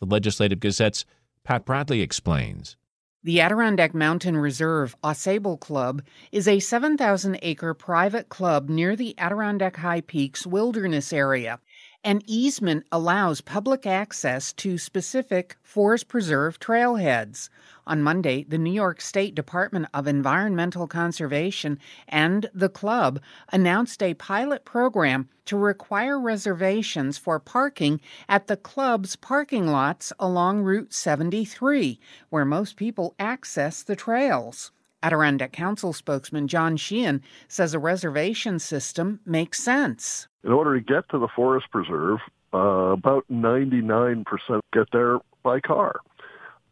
The 0.00 0.06
Legislative 0.06 0.58
Gazette's 0.58 1.04
Pat 1.44 1.64
Bradley 1.64 2.00
explains. 2.00 2.76
The 3.24 3.40
Adirondack 3.40 3.94
Mountain 3.94 4.36
Reserve 4.36 4.96
Ausable 5.04 5.60
Club 5.60 6.02
is 6.32 6.48
a 6.48 6.58
7,000 6.58 7.38
acre 7.40 7.72
private 7.72 8.28
club 8.28 8.68
near 8.68 8.96
the 8.96 9.14
Adirondack 9.16 9.76
High 9.76 10.00
Peaks 10.00 10.44
wilderness 10.44 11.12
area. 11.12 11.60
An 12.04 12.20
easement 12.26 12.84
allows 12.90 13.40
public 13.40 13.86
access 13.86 14.52
to 14.54 14.76
specific 14.76 15.56
forest 15.62 16.08
preserve 16.08 16.58
trailheads. 16.58 17.48
On 17.86 18.02
Monday, 18.02 18.42
the 18.42 18.58
New 18.58 18.72
York 18.72 19.00
State 19.00 19.36
Department 19.36 19.86
of 19.94 20.08
Environmental 20.08 20.88
Conservation 20.88 21.78
and 22.08 22.50
the 22.52 22.68
club 22.68 23.20
announced 23.52 24.02
a 24.02 24.14
pilot 24.14 24.64
program 24.64 25.28
to 25.44 25.56
require 25.56 26.18
reservations 26.18 27.18
for 27.18 27.38
parking 27.38 28.00
at 28.28 28.48
the 28.48 28.56
club's 28.56 29.14
parking 29.14 29.68
lots 29.68 30.12
along 30.18 30.62
Route 30.62 30.92
73, 30.92 32.00
where 32.30 32.44
most 32.44 32.74
people 32.74 33.14
access 33.20 33.80
the 33.84 33.94
trails. 33.94 34.72
Adirondack 35.02 35.52
Council 35.52 35.92
spokesman 35.92 36.48
John 36.48 36.76
Sheehan 36.76 37.22
says 37.48 37.74
a 37.74 37.78
reservation 37.78 38.58
system 38.58 39.20
makes 39.26 39.62
sense. 39.62 40.28
In 40.44 40.52
order 40.52 40.78
to 40.78 40.84
get 40.84 41.08
to 41.10 41.18
the 41.18 41.28
forest 41.28 41.66
preserve, 41.70 42.18
uh, 42.54 42.92
about 42.92 43.24
99% 43.30 44.24
get 44.72 44.86
there 44.92 45.18
by 45.42 45.60
car. 45.60 46.00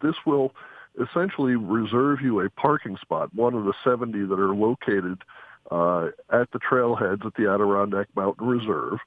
This 0.02 0.14
will 0.26 0.54
essentially 1.00 1.56
reserve 1.56 2.20
you 2.20 2.40
a 2.40 2.50
parking 2.50 2.96
spot, 3.00 3.34
one 3.34 3.54
of 3.54 3.64
the 3.64 3.74
70 3.84 4.26
that 4.26 4.38
are 4.38 4.54
located 4.54 5.22
uh, 5.70 6.08
at 6.30 6.50
the 6.52 6.58
trailheads 6.58 7.24
at 7.24 7.34
the 7.34 7.50
Adirondack 7.50 8.08
Mountain 8.16 8.46
Reserve. 8.46 8.98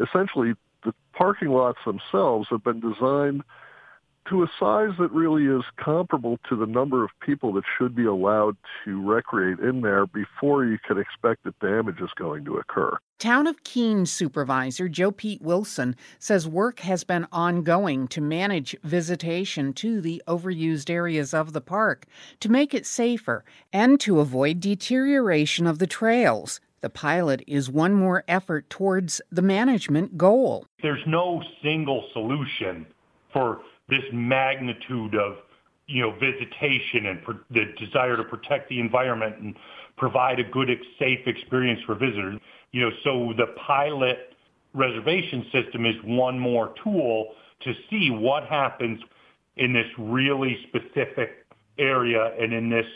Essentially, 0.00 0.54
the 0.84 0.92
parking 1.12 1.48
lots 1.48 1.78
themselves 1.84 2.48
have 2.50 2.64
been 2.64 2.80
designed 2.80 3.42
to 4.30 4.44
a 4.44 4.50
size 4.58 4.96
that 4.98 5.10
really 5.10 5.44
is 5.44 5.64
comparable 5.76 6.38
to 6.48 6.56
the 6.56 6.66
number 6.66 7.04
of 7.04 7.10
people 7.20 7.52
that 7.52 7.64
should 7.76 7.94
be 7.94 8.06
allowed 8.06 8.56
to 8.84 9.02
recreate 9.02 9.58
in 9.58 9.82
there 9.82 10.06
before 10.06 10.64
you 10.64 10.78
can 10.86 10.98
expect 10.98 11.44
that 11.44 11.58
damage 11.58 12.00
is 12.00 12.10
going 12.16 12.44
to 12.44 12.56
occur. 12.56 12.96
Town 13.18 13.46
of 13.46 13.62
Keene 13.64 14.06
supervisor 14.06 14.88
Joe 14.88 15.10
Pete 15.10 15.42
Wilson 15.42 15.94
says 16.18 16.48
work 16.48 16.80
has 16.80 17.04
been 17.04 17.26
ongoing 17.32 18.08
to 18.08 18.20
manage 18.20 18.74
visitation 18.82 19.74
to 19.74 20.00
the 20.00 20.22
overused 20.26 20.88
areas 20.88 21.34
of 21.34 21.52
the 21.52 21.60
park 21.60 22.06
to 22.38 22.48
make 22.48 22.72
it 22.72 22.86
safer 22.86 23.44
and 23.72 24.00
to 24.00 24.20
avoid 24.20 24.60
deterioration 24.60 25.66
of 25.66 25.78
the 25.80 25.86
trails. 25.86 26.60
The 26.80 26.88
pilot 26.88 27.42
is 27.46 27.68
one 27.68 27.92
more 27.92 28.24
effort 28.26 28.70
towards 28.70 29.20
the 29.30 29.42
management 29.42 30.16
goal. 30.16 30.64
There's 30.82 31.06
no 31.06 31.42
single 31.62 32.04
solution 32.14 32.86
for 33.34 33.60
this 33.90 34.04
magnitude 34.12 35.14
of 35.14 35.36
you 35.86 36.02
know 36.02 36.12
visitation 36.18 37.06
and 37.06 37.22
pr- 37.22 37.32
the 37.50 37.66
desire 37.78 38.16
to 38.16 38.24
protect 38.24 38.68
the 38.68 38.80
environment 38.80 39.36
and 39.38 39.56
provide 39.96 40.38
a 40.38 40.44
good 40.44 40.70
safe 40.98 41.26
experience 41.26 41.80
for 41.84 41.94
visitors. 41.94 42.40
You 42.72 42.82
know 42.82 42.90
so 43.04 43.32
the 43.36 43.48
pilot 43.66 44.34
reservation 44.72 45.44
system 45.52 45.84
is 45.84 45.96
one 46.04 46.38
more 46.38 46.74
tool 46.82 47.34
to 47.62 47.74
see 47.90 48.10
what 48.10 48.44
happens 48.44 49.00
in 49.56 49.72
this 49.72 49.86
really 49.98 50.58
specific 50.68 51.46
area 51.78 52.32
and 52.40 52.52
in 52.52 52.70
this 52.70 52.86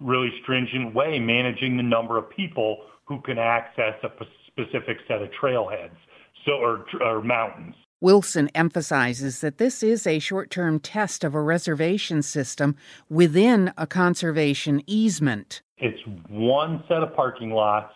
really 0.00 0.32
stringent 0.42 0.94
way 0.94 1.18
managing 1.18 1.76
the 1.76 1.82
number 1.82 2.16
of 2.18 2.28
people 2.30 2.84
who 3.04 3.20
can 3.20 3.38
access 3.38 3.94
a 4.02 4.10
specific 4.46 4.98
set 5.06 5.22
of 5.22 5.28
trailheads 5.40 5.96
so 6.44 6.52
or, 6.52 6.84
or 7.02 7.22
mountains 7.22 7.74
Wilson 8.00 8.48
emphasizes 8.54 9.40
that 9.40 9.58
this 9.58 9.82
is 9.82 10.06
a 10.06 10.18
short 10.18 10.50
term 10.50 10.80
test 10.80 11.22
of 11.22 11.34
a 11.34 11.40
reservation 11.40 12.22
system 12.22 12.76
within 13.08 13.72
a 13.76 13.86
conservation 13.86 14.82
easement. 14.86 15.62
It's 15.78 16.00
one 16.28 16.82
set 16.88 17.02
of 17.02 17.14
parking 17.14 17.50
lots, 17.50 17.92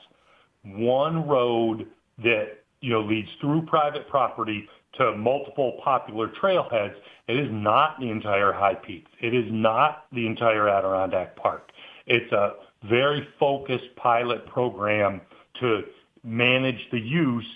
one 0.62 1.26
road 1.26 1.86
that 2.18 2.62
you 2.80 2.90
know 2.90 3.00
leads 3.00 3.28
through 3.40 3.62
private 3.62 4.08
property 4.08 4.68
to 4.98 5.16
multiple 5.16 5.80
popular 5.82 6.30
trailheads. 6.40 6.94
It 7.26 7.38
is 7.38 7.48
not 7.50 7.98
the 7.98 8.10
entire 8.10 8.52
High 8.52 8.74
Peaks. 8.74 9.10
It 9.20 9.34
is 9.34 9.46
not 9.50 10.04
the 10.12 10.26
entire 10.26 10.68
Adirondack 10.68 11.36
Park. 11.36 11.70
It's 12.06 12.30
a 12.32 12.52
very 12.88 13.26
focused 13.40 13.96
pilot 13.96 14.46
program 14.46 15.22
to 15.60 15.82
manage 16.22 16.88
the 16.92 17.00
use 17.00 17.46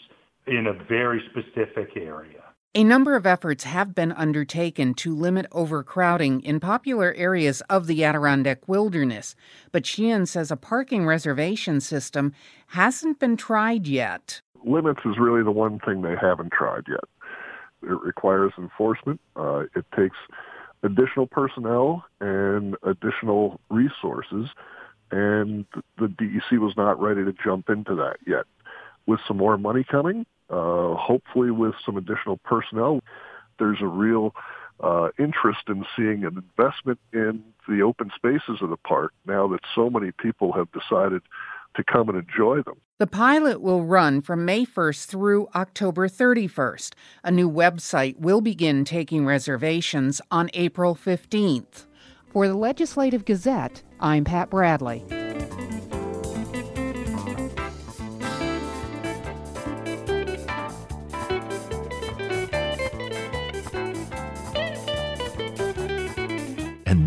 in 0.49 0.67
a 0.67 0.85
very 0.85 1.23
specific 1.31 1.97
area. 1.97 2.43
A 2.75 2.85
number 2.85 3.17
of 3.17 3.27
efforts 3.27 3.65
have 3.65 3.95
been 3.95 4.13
undertaken 4.13 4.93
to 4.95 5.15
limit 5.15 5.47
overcrowding 5.53 6.43
in 6.43 6.61
popular 6.61 7.15
areas 7.17 7.63
of 7.63 7.87
the 7.87 8.05
Adirondack 8.05 8.69
wilderness, 8.69 9.35
but 9.73 9.87
Sheehan 9.87 10.27
says 10.27 10.51
a 10.51 10.57
parking 10.57 11.07
reservation 11.07 11.81
system 11.81 12.35
hasn't 12.69 13.19
been 13.19 13.37
tried 13.37 13.87
yet. 13.87 14.43
Limits 14.65 15.01
is 15.07 15.19
really 15.19 15.43
the 15.43 15.51
one 15.51 15.81
thing 15.81 16.03
they 16.03 16.15
haven't 16.21 16.53
tried 16.53 16.85
yet. 16.89 17.05
It 17.83 18.01
requires 18.03 18.53
enforcement. 18.59 19.21
Uh, 19.35 19.65
it 19.75 19.87
takes 19.97 20.17
additional 20.83 21.27
personnel 21.27 22.05
and 22.21 22.77
additional 22.83 23.61
resources, 23.71 24.51
and 25.11 25.65
the 25.99 26.07
DEC 26.07 26.59
was 26.59 26.77
not 26.77 27.01
ready 27.01 27.25
to 27.25 27.33
jump 27.33 27.71
into 27.71 27.95
that 27.95 28.19
yet. 28.27 28.45
With 29.07 29.21
some 29.27 29.39
more 29.39 29.57
money 29.57 29.85
coming, 29.85 30.27
uh, 30.51 30.95
hopefully 30.95 31.51
with 31.51 31.75
some 31.85 31.97
additional 31.97 32.39
personnel. 32.39 33.01
There's 33.59 33.79
a 33.81 33.87
real 33.87 34.35
uh, 34.81 35.09
interest 35.19 35.63
in 35.69 35.85
seeing 35.97 36.25
an 36.25 36.43
investment 36.59 36.99
in 37.13 37.43
the 37.69 37.83
open 37.83 38.11
spaces 38.15 38.63
of 38.63 38.71
the 38.71 38.77
park 38.77 39.13
now 39.27 39.49
that 39.49 39.61
so 39.75 39.91
many 39.91 40.13
people 40.13 40.53
have 40.53 40.69
decided 40.73 41.23
to 41.77 41.85
come 41.85 42.09
and 42.09 42.19
enjoy 42.19 42.63
them. 42.63 42.77
The 42.99 43.07
pilot 43.07 43.61
will 43.61 43.85
run 43.85 44.23
from 44.23 44.45
May 44.45 44.65
1st 44.65 45.07
through 45.07 45.49
October 45.55 46.09
31st. 46.09 46.95
A 47.23 47.31
new 47.31 47.51
website 47.51 48.19
will 48.19 48.41
begin 48.41 48.85
taking 48.85 49.25
reservations 49.25 50.21
on 50.31 50.51
April 50.55 50.95
15th. 50.97 51.87
For 52.33 52.49
the 52.49 52.55
Legislative 52.55 53.25
Gazette, 53.25 53.83
I'm 54.01 54.25
Pat 54.25 54.51
Bradley. 54.51 55.05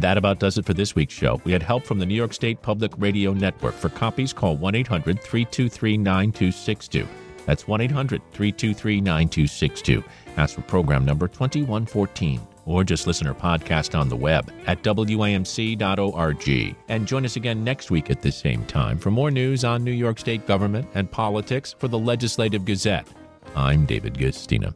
And 0.02 0.06
that 0.08 0.18
about 0.18 0.40
does 0.40 0.58
it 0.58 0.66
for 0.66 0.74
this 0.74 0.96
week's 0.96 1.14
show. 1.14 1.40
We 1.44 1.52
had 1.52 1.62
help 1.62 1.84
from 1.84 2.00
the 2.00 2.08
New 2.08 2.16
York 2.16 2.34
State 2.34 2.64
Public 2.64 2.92
Radio 2.98 3.34
Network. 3.34 3.76
For 3.76 3.90
copies, 3.90 4.34
call 4.34 4.58
1 4.58 4.74
800 4.74 5.22
323 5.22 5.96
9262. 5.96 7.08
That's 7.46 7.68
1 7.68 7.82
800 7.82 8.20
323 8.32 9.00
9262. 9.00 10.04
Ask 10.38 10.56
for 10.56 10.64
program 10.64 11.06
number 11.06 11.28
2114. 11.28 12.42
Or 12.66 12.84
just 12.84 13.06
listen 13.06 13.28
or 13.28 13.36
podcast 13.36 13.96
on 13.96 14.10
the 14.10 14.16
web 14.16 14.52
at 14.66 14.82
WAMC.org. 14.82 16.76
And 16.90 17.08
join 17.08 17.24
us 17.24 17.36
again 17.36 17.64
next 17.64 17.92
week 17.92 18.10
at 18.10 18.24
the 18.24 18.32
same 18.32 18.66
time 18.66 18.98
for 18.98 19.12
more 19.12 19.30
news 19.30 19.64
on 19.64 19.84
New 19.84 19.92
York 19.92 20.18
State 20.18 20.48
government 20.48 20.90
and 20.96 21.12
politics 21.12 21.76
for 21.78 21.88
the 21.88 22.00
Legislative 22.00 22.66
Gazette. 22.66 23.08
I'm 23.56 23.86
David 23.86 24.16
Guistina. 24.16 24.74